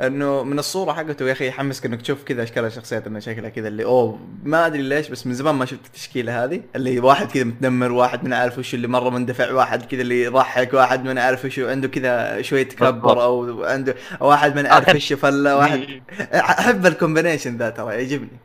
[0.07, 3.67] انه من الصورة حقته يا أخي يحمسك إنك تشوف كذا أشكال الشخصيات إنه شكلها كذا
[3.67, 7.43] اللي أوه ما أدري ليش بس من زمان ما شفت التشكيلة هذه اللي واحد كذا
[7.43, 11.45] متنمر واحد من عارف وش اللي مرة مندفع واحد كذا اللي يضحك واحد من عارف
[11.45, 16.01] وش عنده كذا شوية تكبر أو عنده واحد من عارف وش فلة واحد
[16.33, 18.39] أحب ال combination ذا ترى يعجبني.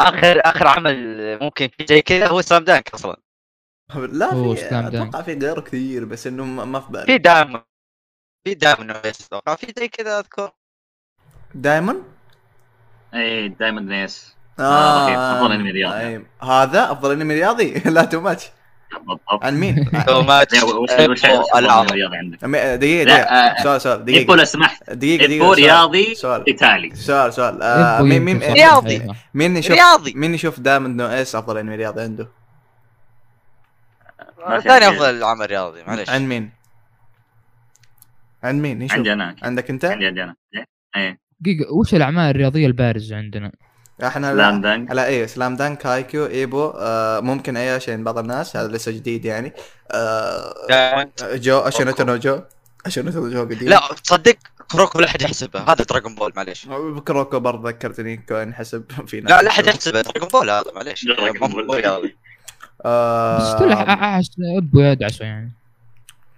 [0.00, 3.16] آخر آخر عمل ممكن في زي كذا هو سلام دانك أصلا.
[3.96, 4.68] لا في.
[4.72, 7.06] أتوقع في غيره كثير بس إنه ما ما في بالي.
[7.06, 7.69] في دعم.
[8.44, 10.50] في دائما أتوقع في زي كذا أذكر
[11.54, 12.02] دايمون
[13.14, 15.18] اي دايموند نيس آه رهيب.
[15.18, 16.24] أفضل أنمي رياضي.
[16.42, 18.50] هذا أفضل إنمي رياضي لا تو ماتش
[19.06, 21.86] بالضبط عن مين؟ تو ماتش وش إيبو وش أفضل العظم.
[21.88, 25.44] أنمي رياضي عندك؟ دقيقة دقيقة آه، سؤال سؤال إيبو دقيقة لو سمحت دقيقة دقيقة إيبو
[25.54, 25.64] سؤال.
[25.64, 28.38] رياضي سؤال إيطالي سؤال سؤال آه مين مين.
[28.42, 29.14] رياضي.
[29.34, 32.28] مين يشوف رياضي مين يشوف دايموند نو اس أفضل إنمي رياضي عنده؟
[34.60, 34.88] في ثاني.
[34.88, 36.59] أفضل عمل رياضي معلش عن مين؟
[38.42, 40.36] عن مين؟ يشوف عندي أنا عندك أنت؟ عندي عندي أنا.
[40.96, 43.52] إيه؟ دقيقة وش الأعمال الرياضية البارزة عندنا؟
[44.06, 48.56] إحنا سلام دانك لا إيه سلام دانك هايكيو ايبو آه ممكن أي عشان بعض الناس
[48.56, 49.52] هذا لسه جديد يعني.
[49.90, 51.10] آه دايموند.
[51.22, 52.40] جو اشينوتو نو جو
[52.86, 54.36] اشينوتو نو جو قديم؟ لا تصدق
[54.72, 55.60] كروكو لا أحد يحسبه.
[55.60, 56.66] هذا دراغون بول معليش.
[57.04, 59.30] كروكو برضه ذكرتني كون حسب في ناس.
[59.30, 61.04] لا لا أحد يحسبه دراغون بول هذا معليش.
[61.04, 61.66] دراغون ما بول.
[61.76, 62.14] بس
[62.84, 65.52] آه طلع أعس أبو يدعسه يعني.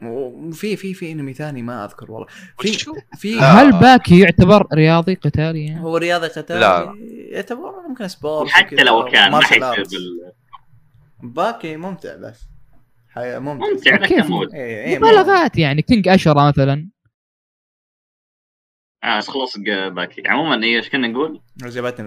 [0.07, 2.27] وفي في في انمي ثاني ما اذكر والله
[2.59, 2.73] في؟
[3.19, 3.43] في لا.
[3.45, 6.95] هل باكي يعتبر رياضي قتالي يعني؟ هو رياضي قتالي لا.
[7.31, 9.41] يعتبر ممكن سبورت وكذا، لو كان ما.
[9.75, 10.33] بال-
[11.23, 12.41] باكي ممتع بس
[13.09, 13.39] حي...
[13.39, 16.91] ممتع ممتع كيف؟ إيه إيه مبالغات يعني كينج أشرة مثلا
[19.05, 19.57] آه خلاص
[19.93, 22.07] باكي عموما إيش كنا نقول؟ عجبتني.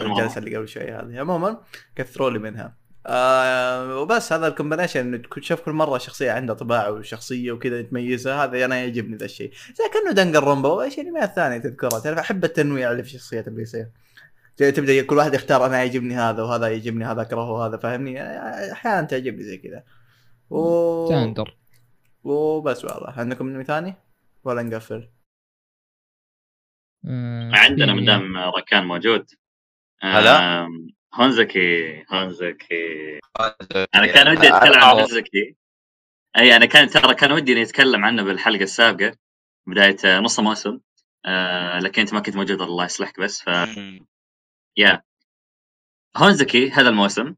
[0.00, 1.60] الجلسة اللي قبل شوي هذه عموما
[1.96, 2.76] كثروا لي منها
[3.06, 8.64] آه وبس هذا ال combination تشوف كل مرة شخصية عندها طباع وشخصية وكذا تميزها هذا
[8.64, 9.52] أنا يعجبني ذا الشيء.
[9.74, 13.62] زي كأنه دنجن رونبا وايش الانميات الثانية تذكرها تعرف أحب التنويع اللي في الشخصيات اللي
[13.62, 13.86] يصير.
[14.56, 18.22] تبدا كل واحد يختار أنا يعجبني هذا وهذا يعجبني هذا أكرهه هذا فاهمني؟
[18.72, 19.84] أحيانا تعجبني زي كذا.
[20.50, 21.08] و...
[21.08, 21.56] تاندر
[22.24, 23.10] وبس والله.
[23.10, 23.94] عندكم انمي ثاني؟
[24.44, 25.08] ولا نقفل؟
[27.06, 29.26] آه، عندنا في- من دام ركان موجود.
[30.00, 30.68] هلا.
[31.14, 33.20] هونزكي هونزكي
[33.94, 35.56] أنا كان ودي أتكلم عن هونزكي
[36.38, 39.16] أي أنا كان ترى كان ودي إني أتكلم عنه بالحلقة السابقة
[39.66, 40.80] بداية نص موسم
[41.26, 43.42] آه لكن أنت ما كنت موجود الله يصلحك بس.
[43.42, 43.48] ف.
[44.76, 45.02] يا.
[46.16, 47.34] هونزكي هذا الموسم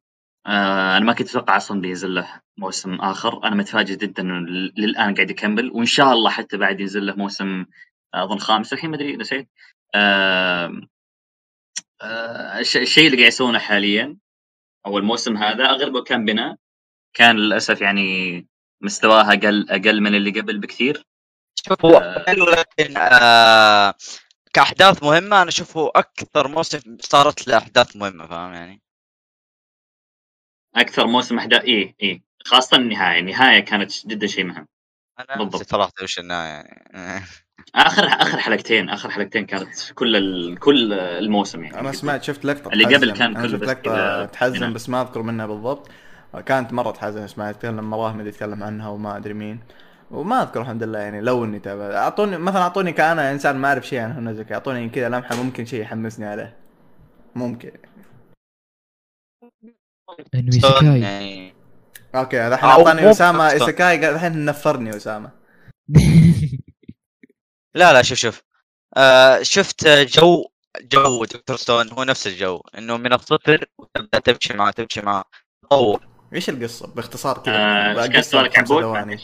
[0.47, 3.45] آه أنا ما كنت أتوقع أصلا بينزل له موسم آخر.
[3.45, 4.41] أنا متفاجئ جدا إنه
[4.79, 5.71] للآن قاعد يكمل.
[5.73, 7.67] وإن شاء الله حتى بعد ينزل له موسم
[8.15, 9.49] آه، أظن خامس الحين ما أدري نسيت.
[9.95, 10.81] آه
[12.03, 14.17] الشيء اللي قاعد يسوونه حاليا
[14.87, 16.57] أو الموسم هذا أغلبه كان بناء.
[17.15, 18.47] كان للأسف يعني
[18.81, 21.07] مستواها أقل أقل من اللي قبل بكثير.
[21.55, 22.25] شوف هو آه.
[22.27, 23.95] حلو لكن آه
[24.53, 28.83] كأحداث مهمة أنا أشوفه أكثر موسم صارت له احداث مهمة فاهم يعني؟
[30.77, 32.23] أكثر موسم احداث إيه إيه.
[32.45, 33.21] خاصة النهاية.
[33.21, 34.69] النهاية كانت جدا شيء مهم.
[35.19, 35.55] أنا بالضبط.
[35.55, 37.25] نسيت صراحة وش النهايه يعني.
[37.75, 40.59] آخر آخر حلقتين آخر حلقتين كانت كل ال...
[40.59, 41.81] كل الموسم يعني.
[41.81, 43.15] أنا سمعت شفت لقطة اللي قبل تحزن.
[43.15, 44.75] كان كله شفت بس لقطة تحزن هنا.
[44.75, 45.91] بس ما أذكر منها بالضبط.
[46.47, 49.61] كانت مرة تحزن سمعت يتكلم مراه مدري يتكلم عنها وما أدري مين.
[50.11, 51.97] وما أذكر الحمد لله يعني لو إني تابع.
[51.97, 55.81] أعطوني مثلا أعطوني كأنا إنسان ما أعرف شيء عن هونوزكي أعطوني كذا لمحة ممكن شيء
[55.81, 56.57] يحمسني عليه.
[57.35, 57.73] ممكن.
[60.35, 61.56] انمي isekai يعني
[62.17, 65.31] okay الحين أعطاني أسامة قال الحين نفرني أسامة.
[67.75, 68.43] لا لا شوف شوف.
[68.97, 70.45] آه شفت جو
[70.83, 75.25] جو دكتور ستون هو نفس الجو إنه من الصفر وتبدأ تمشي معاه تمشي معاه
[75.63, 77.55] تطور إيش القصة؟ باختصار كذا.
[77.57, 79.19] آه، قصة بخمس؟ ثواني.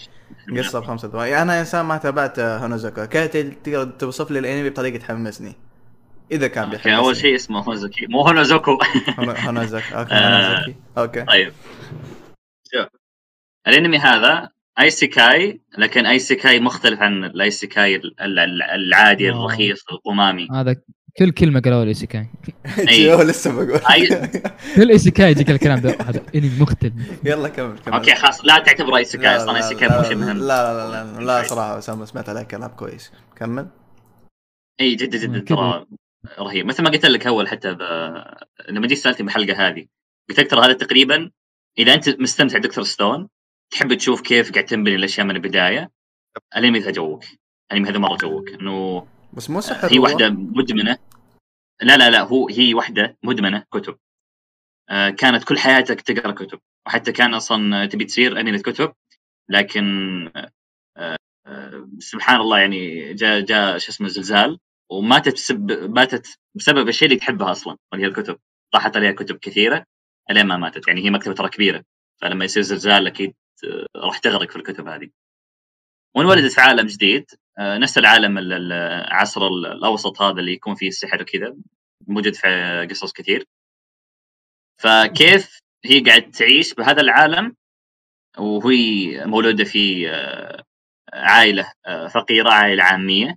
[0.58, 1.42] قصة بخمس ثواني.
[1.42, 3.26] أنا انسان ما تابعت هونوزاكا كيف
[3.64, 5.56] تقدر توصف لي الأنمي بطريقة تحمسني؟
[6.32, 6.96] إذا كان أوكي بيحمسني.
[6.96, 8.78] أول شيء اسمه هونزوكي مو هونوزوكو.
[9.18, 10.46] هونو- هونوزاكا أوكي آه.
[10.46, 11.22] هونوزاكي أوكي.
[11.22, 11.52] طيب.
[13.68, 14.48] الانمي هذا
[14.80, 19.38] ايسيكاي لكن ايسيكاي مختلف عن الايسيكاي ال- ال- العادي واو.
[19.46, 20.48] الرخيص القمامي.
[20.52, 20.76] هذا
[21.18, 21.92] كل كلمة قالوا لي
[22.78, 22.84] أي.
[22.86, 23.80] جيو لسه بقول.
[24.76, 25.90] كل ايسيكاي يجيك الكلام ده.
[25.90, 26.92] هذا انمي مختلف.
[27.24, 27.94] يلا كمل كمل.
[27.94, 28.44] أوكي خلاص.
[28.44, 29.52] لا تعتبر ايسيكاي لا أصلا.
[29.52, 30.44] لا ايسيكاي لا مو شيء لا مهم لا
[30.90, 33.12] لا لا لا صراحة أسامة سمعت عليك كلام كويس.
[33.36, 33.68] كمل.
[34.80, 35.38] أي جدا جدا.
[35.40, 35.86] ترى
[36.38, 36.66] رهيب.
[36.66, 37.78] مثل ما قلت لك أول حتى ب...
[38.68, 39.86] لما جيت سالتني بالحلقة هذه
[40.30, 41.30] قلت لك ترى هذا تقريبا
[41.78, 42.84] إذا أنت مستمتع Dr.
[42.84, 43.28] Stone
[43.72, 45.90] تحب تشوف كيف قاعد تنبني الأشياء من البداية؟
[46.56, 47.24] الانمي ذا joke.
[47.72, 48.48] الانمي هذا مرة joke.
[48.48, 49.98] إنه بس مو سحر هي.
[49.98, 50.98] واحدة مدمنة.
[51.82, 53.98] لا لا لا هو هي واحدة مدمنة كتب.
[54.90, 56.60] آه، كانت كل حياتك تقرأ كتب.
[56.86, 58.92] وحتى كان أصلا تبي تصير أنمي كتب.
[59.48, 59.84] لكن
[60.96, 61.16] آه،
[61.46, 64.58] آه، سبحان الله يعني جاء جاء شو اسمه زلزال.
[64.90, 68.38] وماتت بسبب ماتت بسبب الشيء اللي تحبها أصلا اللي هي الكتب.
[68.72, 69.84] طاحت عليها كتب كثيرة
[70.30, 70.88] الين ما ماتت.
[70.88, 71.84] يعني هي مكتبة ترى كبيرة.
[72.22, 73.34] فلما يصير زلزال أكيد
[73.96, 75.08] راح تغرق في الكتب هذه.
[76.16, 77.26] وانولدت في عالم جديد
[77.58, 81.56] آه، نفس العالم ال- ال- العصر ال- الأوسط هذا اللي يكون فيه السحر وكذا
[82.06, 83.44] موجود في قصص كثير.
[84.80, 87.56] فكيف هي قاعد تعيش بهذا العالم؟
[88.38, 90.62] وهي مولودة في آه،
[91.12, 93.36] عائلة آه، فقيرة عائلة عامية.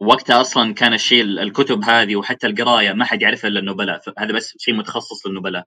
[0.00, 4.54] وقتها أصلا كان الشيء الكتب هذه وحتى القراية ما حد يعرفها إلا النبلاء هذا بس
[4.58, 5.64] شيء متخصص للنبلاء.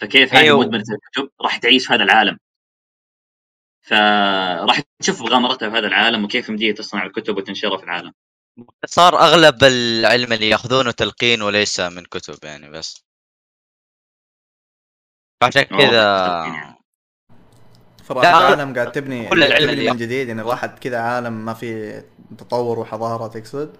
[0.00, 0.60] فكيف هذه أيوه.
[0.60, 2.38] مدمنه الكتب راح تعيش في هذا العالم؟
[3.88, 8.12] فراح تشوف مغامرتها في هذا العالم وكيف مديه تصنع الكتب وتنشرها في العالم.
[8.86, 13.04] صار أغلب العلم اللي ياخذونه تلقين وليس من كتب يعني بس.
[15.42, 16.02] عشان كذا
[16.46, 16.78] يعني.
[18.04, 21.54] فراح العالم قاعد تبني كل العلم تبني اللي- من جديد يعني راحت كذا عالم ما
[21.54, 22.00] في
[22.38, 23.76] تطور وحضارة تقصد؟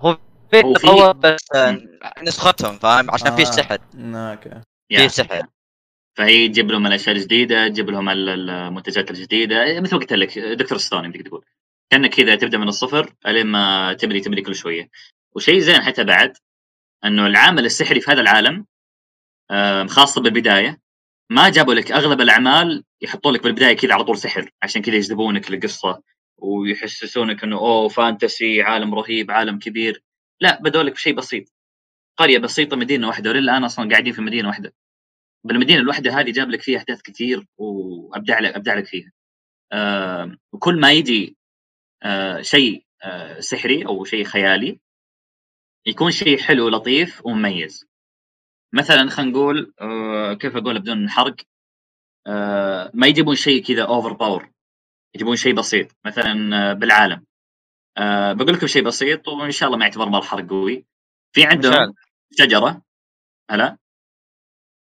[0.00, 0.14] هو
[0.50, 1.78] في في- تطور بس آه،
[2.22, 3.44] نسختهم فاهم؟ عشان في آه.
[3.44, 3.78] سحر.
[3.98, 4.60] أوكي.
[4.88, 5.08] في.
[5.08, 5.46] سحر.
[6.16, 9.80] فهي تجيب لهم الأشياء الجديدة تجيب لهم ال- المنتجات الجديدة.
[9.80, 10.78] مثل ما قلت لك Dr.
[10.78, 11.44] Stone يمديك تقول.
[11.90, 14.90] كأنك كذا تبدأ من الصفر إلين ما تبني تبني كل شوية.
[15.32, 16.36] وشيء زين حتى بعد
[17.04, 18.66] إنه العامل السحري في هذا العالم
[19.88, 20.80] خاصة بالبداية
[21.30, 25.50] ما جابوا لك أغلب الأعمال يحطوا لك بالبداية كذا على طول سحر عشان كذا يجذبونك
[25.50, 26.02] للقصة
[26.38, 30.02] ويحسسونك إنه أوه فانتسي عالم رهيب عالم كبير.
[30.40, 31.44] لا بدوا لك بشيء بسيط.
[32.16, 34.74] قرية بسيطة مدينة واحدة وللان أصلا قاعدين في مدينة واحدة.
[35.46, 39.12] بالمدينة الواحدة هذه جاب لك فيها أحداث كثير وأبدع لك أبدع لك فيها.
[39.72, 41.36] آه وكل ما يجي
[42.02, 44.80] آه شيء آه سحري أو شيء خيالي
[45.86, 47.86] يكون شيء حلو لطيف ومميز.
[48.74, 51.36] مثلا خلينا نقول آه كيف أقول بدون حرق
[52.26, 54.50] آه ما يجيبون شيء كذا over power
[55.14, 55.88] يجيبون شيء بسيط.
[56.06, 57.26] مثلا بالعالم.
[57.98, 60.86] آه بقول لكم شيء بسيط وإن شاء الله ما يعتبر مره حرق قوي.
[61.32, 61.94] في عندهم
[62.32, 62.82] شجرة
[63.50, 63.78] هلا؟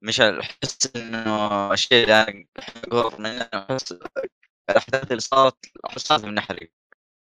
[0.03, 2.44] مش احس انه الشيء اللي أنا
[3.18, 3.94] منه احس
[4.70, 6.70] الاحداث اللي صارت احس لازم نحرق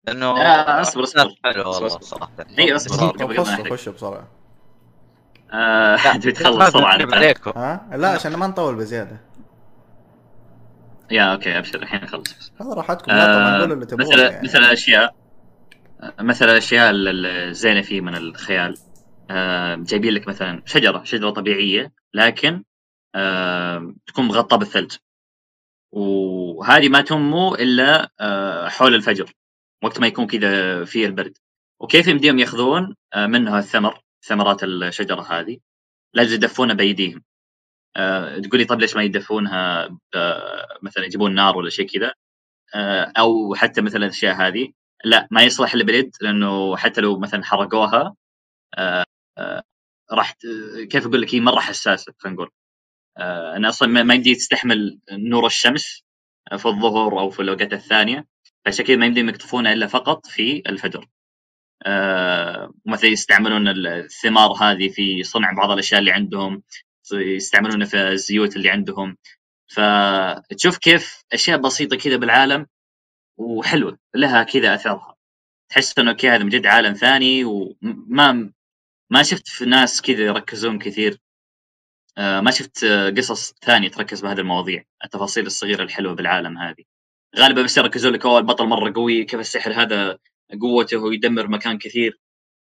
[0.06, 0.82] لأنه لا،.
[0.82, 0.96] أحداث
[1.44, 1.98] حلوة أصبر، والله.
[2.00, 4.28] صراحة اي اصبر قبل ما خشوا بسرعة
[5.52, 6.92] آه تبي تخلص بسرعة.
[7.14, 9.20] عليكم ها لا عشان ما نطول بزياده
[11.10, 14.44] يا أوكي ابشر الحين نخلص هذا راحتكم طبعا آه، قولوا اللي تبغونه مثل يعني.
[14.48, 15.14] مثل الاشياء
[16.20, 18.93] مثل الاشياء ال- ال- الزينه فيه من الخيال آه،
[19.84, 22.64] جايبين لك مثلا شجرة شجرة طبيعية لكن
[23.14, 24.96] آه، تكون مغطاة بالثلج.
[25.92, 29.32] وهذه ما تنمو إلا آه، حول الفجر
[29.84, 31.38] وقت ما يكون كذا فيه البرد.
[31.80, 35.58] وكيف يمديهم يأخذون آه، منها الثمر ثمرات الشجرة هذه؟
[36.14, 37.22] لازم يدفونها بأيديهم.
[37.96, 39.88] آه، تقول لي طب ليش ما يدفونها
[40.82, 42.14] مثلا يجيبون نار ولا شيء كذا؟
[42.74, 44.72] آه، أو حتى مثلا الأشياء هذه.
[45.04, 48.14] لا ما يصلح إلا باليد لأنه حتى لو مثلا حرقوها
[48.78, 49.04] آه، آه،
[50.12, 50.46] راح ت-
[50.90, 52.50] كيف أقول لك هي مرة حساسة خلينا نقول.
[53.18, 56.04] آه، أنا أصلا ما- يمدي تستحمل نور الشمس
[56.58, 58.26] في الظهر أو في الأوقات الثانية
[58.66, 61.08] فعشان كذا ما يمديهم يقطفونها إلا فقط في الفجر.
[61.86, 66.62] آه، مثلا يستعملون الثمار هذه في صنع بعض الأشياء اللي عندهم
[67.12, 69.16] يستعملونها في الزيوت اللي عندهم.
[69.68, 72.66] فتشوف كيف أشياء بسيطة كذا بالعالم
[73.38, 75.16] وحلوة لها كذا أثرها.
[75.70, 78.52] تحس إنه أوكي هذا من جد عالم ثاني وما
[79.14, 81.18] ما شفت في ناس كذا يركزون كثير.
[82.18, 86.84] آه، ما شفت آه، قصص ثانية تركز بهذه المواضيع التفاصيل الصغيرة الحلوة بالعالم هذه.
[87.36, 90.18] غالبا بس يركزون لك أوه البطل مرة قوي كيف السحر هذا
[90.60, 92.20] قوته ويدمر مكان كثير.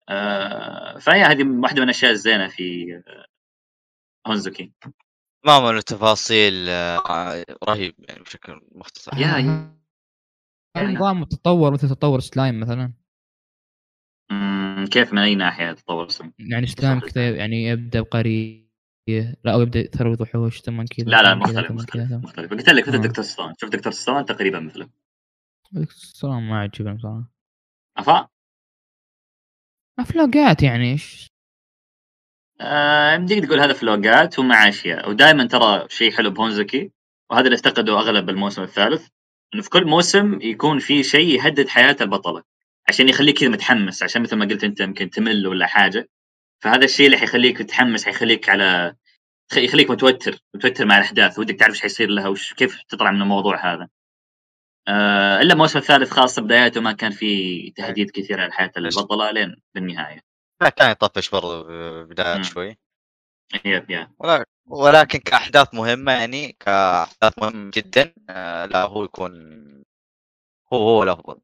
[0.09, 2.87] آه، فهي هذه واحدة من الاشياء الزينة في
[4.27, 4.73] هونزوكي
[5.45, 9.19] تماما التفاصيل آه، رهيب يعني بشكل مختصر.
[9.19, 9.79] يا- يا-
[10.77, 12.93] نظام تطور مثل تطور سلايم مثلا.
[14.31, 18.69] مم، كيف من أي ناحية تطور السم؟ يعني سلايم كذا يعني يبدأ بقرية
[19.45, 22.51] لا أو يبدأ ثروه وحوش ثم كذا لا لا مختلف مختلف, مختلف.
[22.51, 23.03] قلت لك مثل آه.
[23.03, 24.89] دكتور ستون شوف دكتور ستون تقريبا مثله.
[25.77, 27.31] السلام ما عجبني بصراحة.
[27.97, 28.29] أفا؟
[29.99, 31.29] افلاقات يعني إيش؟
[32.61, 35.11] آه، يمديك تقول هذا فلوقات ومع أشياء.
[35.11, 36.93] ودائما ترى شيء حلو بهونزوكي
[37.31, 39.09] وهذا اللي افتقده أغلب الموسم الثالث
[39.55, 42.43] إنه في كل موسم يكون في شيء يهدد حياة البطلة.
[42.89, 46.09] عشان يخليك كذا متحمس عشان مثل ما قلت أنت يمكن تمل ولا حاجة.
[46.63, 48.95] فهذا الشيء اللي حيخليك متحمس حيخليك على
[49.57, 53.75] يخليك متوتر متوتر مع الأحداث ودك تعرف إيش حيصير لها وش كيف تطلع من الموضوع
[53.75, 53.89] هذا.
[54.89, 59.57] آه إلا الموسم الثالث خاصة بداياته ما كان في تهديد كثير على حياة البطله لين
[59.75, 60.21] بالنهاية.
[60.77, 61.63] كان يطفش برضه
[62.05, 62.43] بداية مم.
[62.43, 62.79] شوي.
[63.65, 64.09] يب يب.
[64.67, 69.33] ولكن كأحداث مهمة يعني كأحداث مهمة جدا آه، لا هو يكون
[70.73, 71.41] هو هو الافضل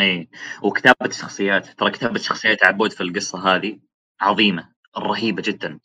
[0.00, 0.28] إي
[0.62, 3.78] وكتابة الشخصيات ترى كتابة شخصيات عبود في القصة هذه
[4.20, 5.78] عظيمة رهيبة جدا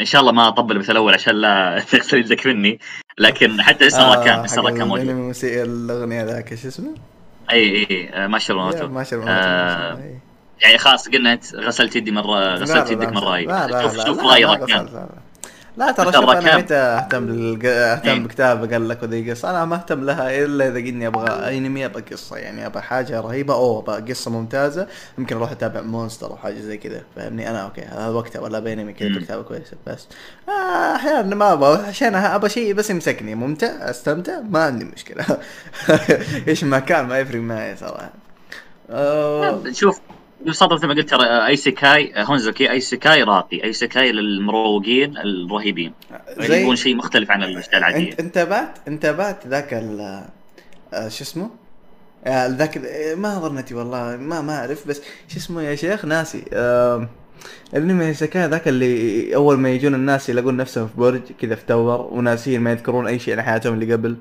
[0.00, 2.78] إن شاء الله ما أطبل مثل الأول عشان لا تغسل يدك مني
[3.18, 6.94] لكن حتى اسم آه، راكان اسم حق راكان موجود موسيقى الأغنية ذاك إيش اسمه؟
[7.52, 8.90] إي إي ما شاء الله يا موجود.
[8.90, 10.18] ما شاء آه، الله إيه.
[10.60, 14.44] يعني خلاص قلنا أنت غسلت يدي مرة لا، غسلت يدك لا لا شوف شوف راي
[14.44, 15.08] غسل،
[15.78, 16.56] لا، ترى شوف أنا.
[16.56, 17.70] متى أهتم بالق...
[17.70, 18.20] أهتم إيه.
[18.20, 19.50] بكتاب قال لك وذي قصة.
[19.50, 23.54] أنا ما أهتم لها إلا إذا قلني أبغى أنمي أبغى قصة يعني أبغى حاجة رهيبة
[23.54, 24.86] أو أبغى قصة ممتازة.
[25.18, 28.92] يمكن أروح أتابع مونستر أو حاجة زي كذا فاهمني؟ أنا أوكي هذا وقتها ولا بينمي
[28.92, 29.20] كذا مم.
[29.20, 30.08] كتابه كويسة بس.
[30.48, 33.34] آه، أحيانا ما أبغى عشان أبغى شيء بس يمسكني.
[33.34, 35.24] ممتع أستمتع ما عندي مشكلة.
[36.48, 38.10] إيش ما كان ما يفرق معي صراحة.
[38.90, 40.00] آه، شوف
[40.40, 45.92] ببساطة مثل ما قلت ترى isekai Honzuki isekai راقي isekai للمروقين الرهيبين.
[46.36, 48.10] اللي زي يبون شيء مختلف عن الاشياء العادية.
[48.10, 50.00] انت انتبهت انتبهت ذاك ال
[50.94, 51.50] آه، شو اسمه؟
[52.24, 52.80] آه، ذاك
[53.16, 56.44] ما ظنتي والله ما ما اعرف بس شو اسمه يا شيخ؟ ناسي.
[56.52, 57.08] آم،
[57.74, 62.00] الانمي isekai ذاك اللي اول ما يجون الناس يلاقون نفسهم في برج كذا في tower
[62.12, 64.16] وناسين ما يذكرون أي شيء عن حياتهم اللي قبل.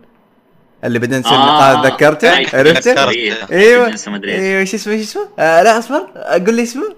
[0.84, 3.38] اللي بعدين تصير آه، نقاط ذكرته؟ عرفته؟ أيوه.
[3.52, 6.08] أيوه شو اسمه شو اسمه؟ آه لا اصبر
[6.46, 6.96] قول لي اسمه.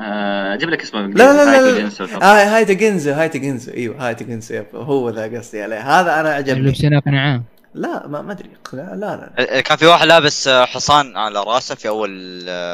[0.00, 1.00] آه، أجيب لك اسمه.
[1.00, 1.78] لا لا لا لا.
[1.78, 2.04] جنسو.
[2.04, 6.00] هاي هاي تجنزو هاي تجنزو أيوه هاي تجنزو يب هو ذا قصدي عليه.
[6.00, 6.70] هذا أنا عجبني.
[6.70, 7.42] بسنة قناعة
[7.74, 8.50] لا ما ما أدري.
[8.72, 9.60] لا لا لا.
[9.60, 12.10] كان في واحد لابس حصان على راسه في أول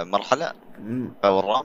[0.07, 0.53] مرحلة.
[1.25, 1.65] اول رام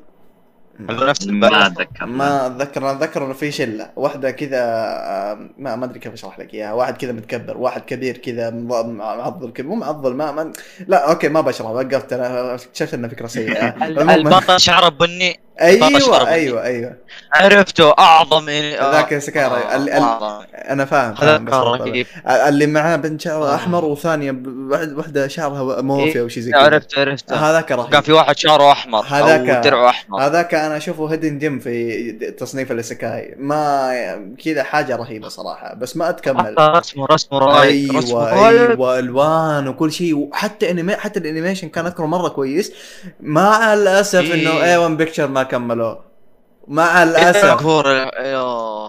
[0.80, 2.06] نفس ما أتذكر.
[2.06, 2.82] ما أتذكر.
[2.82, 3.90] أنا أتذكر إنه في شلة.
[3.96, 6.74] واحدة كذا آه، ما ما أدري كيف أشرح لك إياها.
[6.74, 9.68] واحد كذا متكبر واحد كبير كذا معضل كذا.
[9.68, 10.52] مو معضل ما, ما
[10.88, 11.68] لا أوكي ما بشرح.
[11.70, 13.68] وقفت أنا اكتشفت انها فكرة سيئة.
[14.16, 15.40] البطل شعره بني.
[15.62, 16.98] أيوه أيوه أيوه.
[17.34, 17.94] عرفته.
[18.00, 20.46] أعظم من ذاك سكارة آه،.
[20.54, 23.56] أنا فاهم كان اللي معاه بنت شعرها آه.
[23.56, 24.36] أحمر وثانية
[24.98, 26.62] واحدة شعرها موفي أو شيء زي كذا.
[26.62, 27.36] عرفت عرفته.
[27.36, 30.22] هذاك كان رهيب في واحد شعره أحمر هذاك- درعه أحمر.
[30.22, 33.36] هذاك أنا أشوفه hidden gem في تصنيف ال isekai.
[33.38, 36.46] ما كذا حاجة رهيبة صراحة بس ما أتكمل.
[36.46, 40.16] حتى رسمه رسمه رسمه أيوه رايق أيوه ألوان وكل شيء.
[40.16, 42.74] وحتى انمي حتى ال animation كان أذكره مرة كويس.
[43.20, 44.34] مع الأسف إيه.
[44.34, 46.13] إنه A-1 Pictures ما كملوه.
[46.68, 47.44] مع الأسف.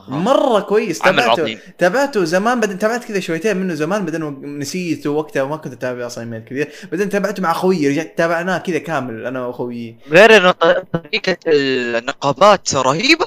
[0.08, 0.98] مرة كويس.
[0.98, 6.06] تابعته تابعته زمان بعدين تابعت كذا شويتين منه زمان بعدين نسيته وقتها وما كنت أتابع
[6.06, 9.96] أصلا انميات كثير بعدين تابعته مع أخوي رجعت تابعناه كذا كامل أنا وأخوي.
[10.10, 10.50] غير إنه
[10.92, 13.26] طريقة النقابات رهيبة.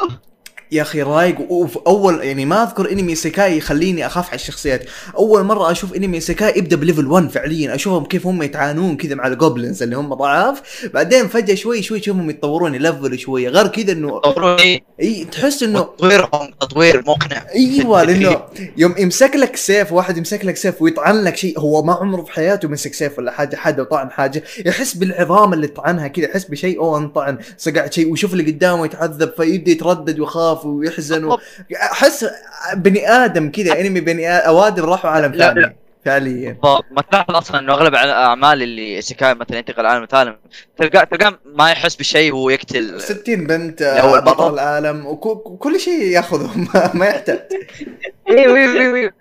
[0.72, 1.52] يا أخي رايق.
[1.52, 4.86] وفي أول يعني ما أذكر إنمي isekai يخليني أخاف على الشخصيات.
[5.18, 7.76] أول مرة أشوف إنمي isekai يبدأ ب level 1 فعليا.
[7.76, 10.62] أشوفهم كيف هم يتعانون كذا مع ال goblins اللي هم ضعاف.
[10.94, 14.22] بعدين فجأة شوي شوي تشوفهم يتطورون يلفل شوية غير كذا إنه
[15.02, 17.46] إي تحس إنه تطويرهم تطوير مقنع.
[17.56, 18.42] أيوه لأنه
[18.78, 22.32] يوم يمسك لك سيف واحد يمسك لك سيف ويطعن لك شيء هو ما عمره في
[22.32, 24.44] حياته مسك سيف ولا حاجة حد وطعن حاجة.
[24.66, 29.32] يحس بالعظام اللي طعنها كذا يحس بشيء أوه انطعن صقعت شيء ويشوف اللي قدامه يتعذب
[29.38, 30.57] فيبدأ يتردد ويخاف.
[30.66, 31.40] ويحزن و...
[31.76, 32.26] أحس
[32.74, 36.58] بني آدم كذا إنمي بني آدم أوادم راحوا عالم ثاني فعليا.
[36.92, 40.38] ما تلاحظ أصلا إنه أغلب الاعمال اللي سكاي مثلا ينتقل عالم ثاني
[40.78, 43.02] تلقى تلقاه ما يحس بشيء وهو يقتل.
[43.02, 43.84] 60 بنت
[44.26, 44.54] بطل.
[44.54, 47.40] العالم وكل شيء ياخذه ما, ما يحتاج.
[48.30, 49.14] أيوه أيوه أيوه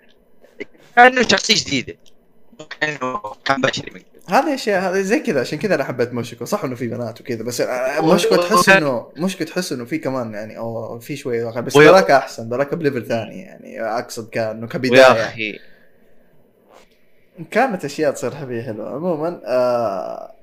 [0.95, 1.97] كأنه شخصية جديدة.
[2.79, 4.05] كأنه كان بشري.
[4.29, 6.45] هذه اشياء هذه زي كذا عشان كذا أنا حبيت موشكو.
[6.45, 7.63] صح إنه في بنات وكذا بس
[7.99, 12.49] Mushoku تحس انه Mushoku تحس إنه في كمان يعني أو في شوية بس ذاك أحسن
[12.49, 15.01] ذاك ب level ثاني يعني أقصد كأنه كبداية.
[15.01, 15.59] أخي.
[17.51, 18.89] كانت أشياء تصير حبية حلوة.
[18.89, 20.36] عموما آه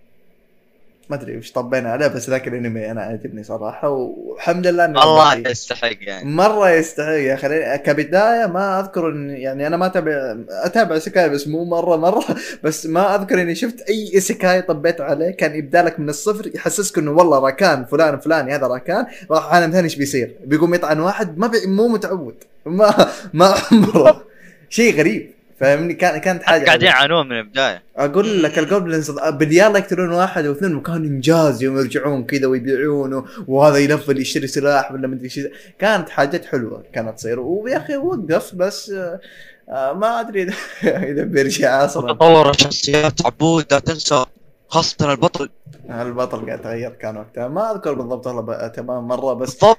[1.10, 5.50] ما أدري وش طبينا عليه بس ذاك الأنمي أنا عجبني صراحة والحمد لله إنه الله.
[5.50, 6.30] يستحق يعني.
[6.30, 11.48] مرة يستحق يا أخي كبداية ما أذكر ان يعني أنا ما اتابع أتابع isekai بس
[11.48, 12.24] مو مره مرة
[12.62, 17.10] بس ما أذكر إني شفت isekai طبيت عليه كان يبدأ لك من الصفر يحسسك إنه
[17.10, 21.46] والله راكان فلان فلاني هذا راكان راح عالم ثاني إيش بيصير؟ بيقوم يطعن واحد ما
[21.46, 22.34] بي مو متعود
[22.66, 24.24] ما ما عمره.
[24.68, 25.33] شيء غريب.
[25.60, 27.82] فاهمني؟ كان كانت حاجة قاعدين يعانون من البداية.
[27.96, 33.76] أقول لك ال goblins باليلا يقتلون واحد واثنين وكان إنجاز يوم يرجعون كذا ويبيعونه وهذا
[33.76, 35.40] يلفل يشتري سلاح ولا مدري إيش
[35.78, 39.20] كانت حاجات حلوة كانت تصير ويا أخي وقف بس آه،
[39.68, 40.54] آه، ما أدري إذا-
[41.10, 42.12] إذا بيرجع أصلا.
[42.12, 44.24] تطور الشخصيات عبود لا تنسى
[44.68, 45.48] خاصة البطل.
[45.90, 47.48] البطل قاعد تغير كان وقتها.
[47.48, 49.50] ما أذكر بالضبط والله تمام مرة بس.
[49.54, 49.78] بالضبط.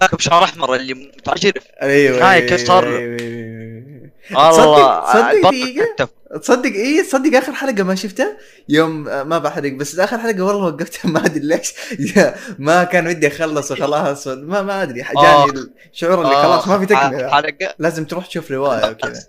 [0.00, 2.86] ذاك بشعر أحمر اللي متعجرف؟ أيوه نهاية أيوة، كسر.
[2.88, 3.93] أيوة، أيوة، أيوة.
[4.30, 4.50] الله
[5.12, 6.08] تصدق البطل دقيقة؟
[6.40, 8.36] تصدق إيه؟ تصدق آخر حلقة ما شفتها؟
[8.68, 11.72] يوم آه، ما بحرق بس آخر حلقة والله وقفتها ما أدري ليش.
[12.58, 15.02] ما كان ودي أخلص وخلاص ما ما أدري.
[15.02, 15.46] آه.
[15.46, 17.30] جاني الشعور اللي خلاص ما في تكملة.
[17.30, 17.74] حلقة.
[17.78, 19.20] لازم تروح تشوف رواية وكذا.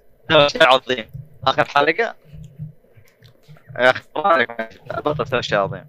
[0.48, 1.06] شيء عظيم.
[1.48, 2.16] آخر حلقة؟
[3.80, 4.02] يا أخي
[5.06, 5.86] بطل سوى شيء عظيم.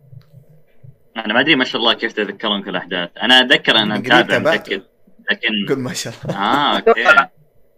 [1.17, 4.39] أنا ما أدري ما شاء الله كيف تتذكرون كل الاحداث أنا أتذكر أنا متابع.
[4.39, 4.83] متأكد
[5.31, 6.37] لكن قول ما شاء الله.
[6.37, 7.05] آه أوكي.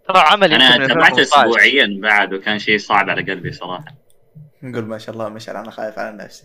[0.09, 1.23] ترى عمل يمكن أنا تابعته 2015.
[1.23, 3.95] اسبوعيا بعد وكان شيء صعب على قلبي صراحة.
[4.63, 6.45] قول ما شاء الله مشعل أنا خايف على نفسي.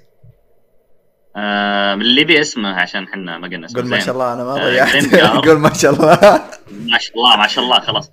[1.36, 3.82] آه، من اللي اسمه عشان إحنا ما قلنا اسمه.
[3.82, 3.99] قول ما.
[3.99, 5.16] شاء الله أنا ما آه، ضيعت.
[5.47, 6.20] قول ما شاء الله.
[6.72, 8.11] ما شاء الله ما شاء الله خلاص.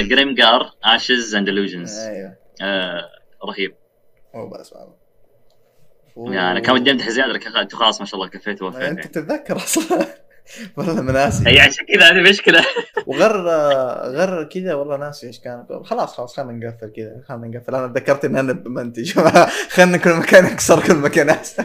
[0.00, 1.90] جريمجار اشز اند illusions.
[1.98, 2.36] أيوه.
[2.62, 3.08] آه،
[3.44, 3.74] رهيب.
[4.34, 8.28] مو بس والله يعني أنا كان ودي امدح زيادة لكن انت خلاص ما شاء الله
[8.28, 10.06] كفيت ما أنت ووفيت تتذكر أصلا.
[10.76, 12.64] والله مناسي هي عشان كذا هذه مشكلة.
[13.06, 13.36] وغير
[14.16, 15.66] غير كذا والله ناسي إيش كان.
[15.84, 17.74] خلاص خلاص خلينا نقفل كذا خلينا نقفل.
[17.74, 19.20] أنا تذكرت ان أنا بمنتج
[19.68, 21.64] خلينا كل مكان أكسر كل مكان أحسن.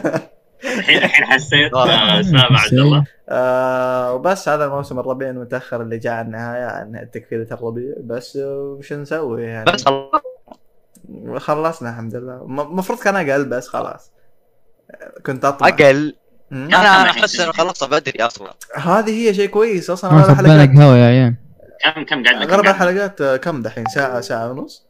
[0.64, 1.74] الحين الحين حسيت.
[1.74, 2.22] آه.
[2.22, 3.04] سامع عبد الله.
[3.28, 7.94] آه وبس هذا الموسم الربيع المتأخر اللي جاء على النهاية عن تكفيله الربيع.
[8.04, 10.22] بس وش نسوي يعني؟ بس خلاص.
[11.36, 12.42] خلصنا الحمد لله.
[12.42, 14.12] المفروض كان أقل بس خلاص.
[15.26, 15.68] كنت أطمع.
[15.68, 16.16] أقل.
[16.52, 18.54] أنا أنا أحس انه خلصت بدري أصلا.
[18.76, 21.34] هذه هي شيء كويس أصلا اغلب الحلقات هوا يا عيال
[21.84, 24.86] كم كم قاعد لك؟ اغلب الحلقات آه، كم دحين؟ ساعه ساعة ونص؟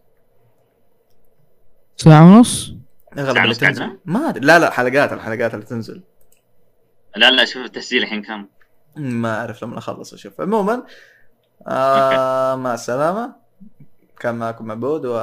[1.96, 2.74] ساعة ونص؟
[3.18, 3.82] أغلب ساعة اللي ونص تنزل.
[3.82, 4.46] قعدنا؟ ما أدري.
[4.46, 6.02] لا لا حلقات الحلقات اللي تنزل.
[7.16, 8.46] لا لا شوف التسجيل الحين كم.
[8.96, 10.40] ما أعرف لما أخلص أشوف.
[10.40, 10.82] عموما
[11.68, 13.36] آه مع السلامة.
[14.20, 15.16] كان معكم عبود و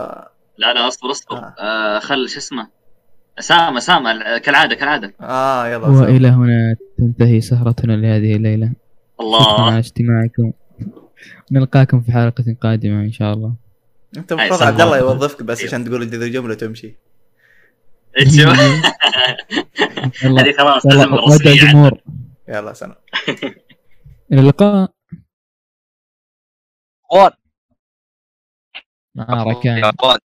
[0.58, 1.38] لا لا اصبر اصبر.
[1.38, 1.56] آه.
[1.60, 2.68] آه خل شو اسمه؟
[3.40, 5.14] أسامة أسامة كالعادة كالعادة.
[5.22, 5.96] آه يلا سلام.
[5.96, 8.66] وإلى هنا تنتهي سهرتنا لهذه الليلة.
[8.66, 10.54] شكرا الله على اجتماعكم.
[11.52, 13.56] نلقاكم في حلقة قادمة إن شاء الله.
[14.18, 14.98] أنت المفروض عبد الله.
[14.98, 16.96] يوظفك بس عشان تقول ذي الجملة تمشي.
[18.18, 18.42] إيش؟ شو؟
[20.24, 20.42] يلا.
[20.42, 22.02] هذه خلاص يلا لازم الجمهور.
[22.48, 22.96] يلا سلام.
[24.32, 24.92] إلى اللقاء.
[27.14, 27.32] وان
[29.16, 29.78] مع ركان.
[29.78, 30.18] يا وان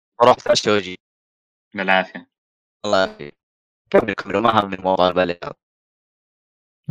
[2.87, 3.37] الله يعافيك
[3.91, 5.09] كمل كمل ما هم من موضوع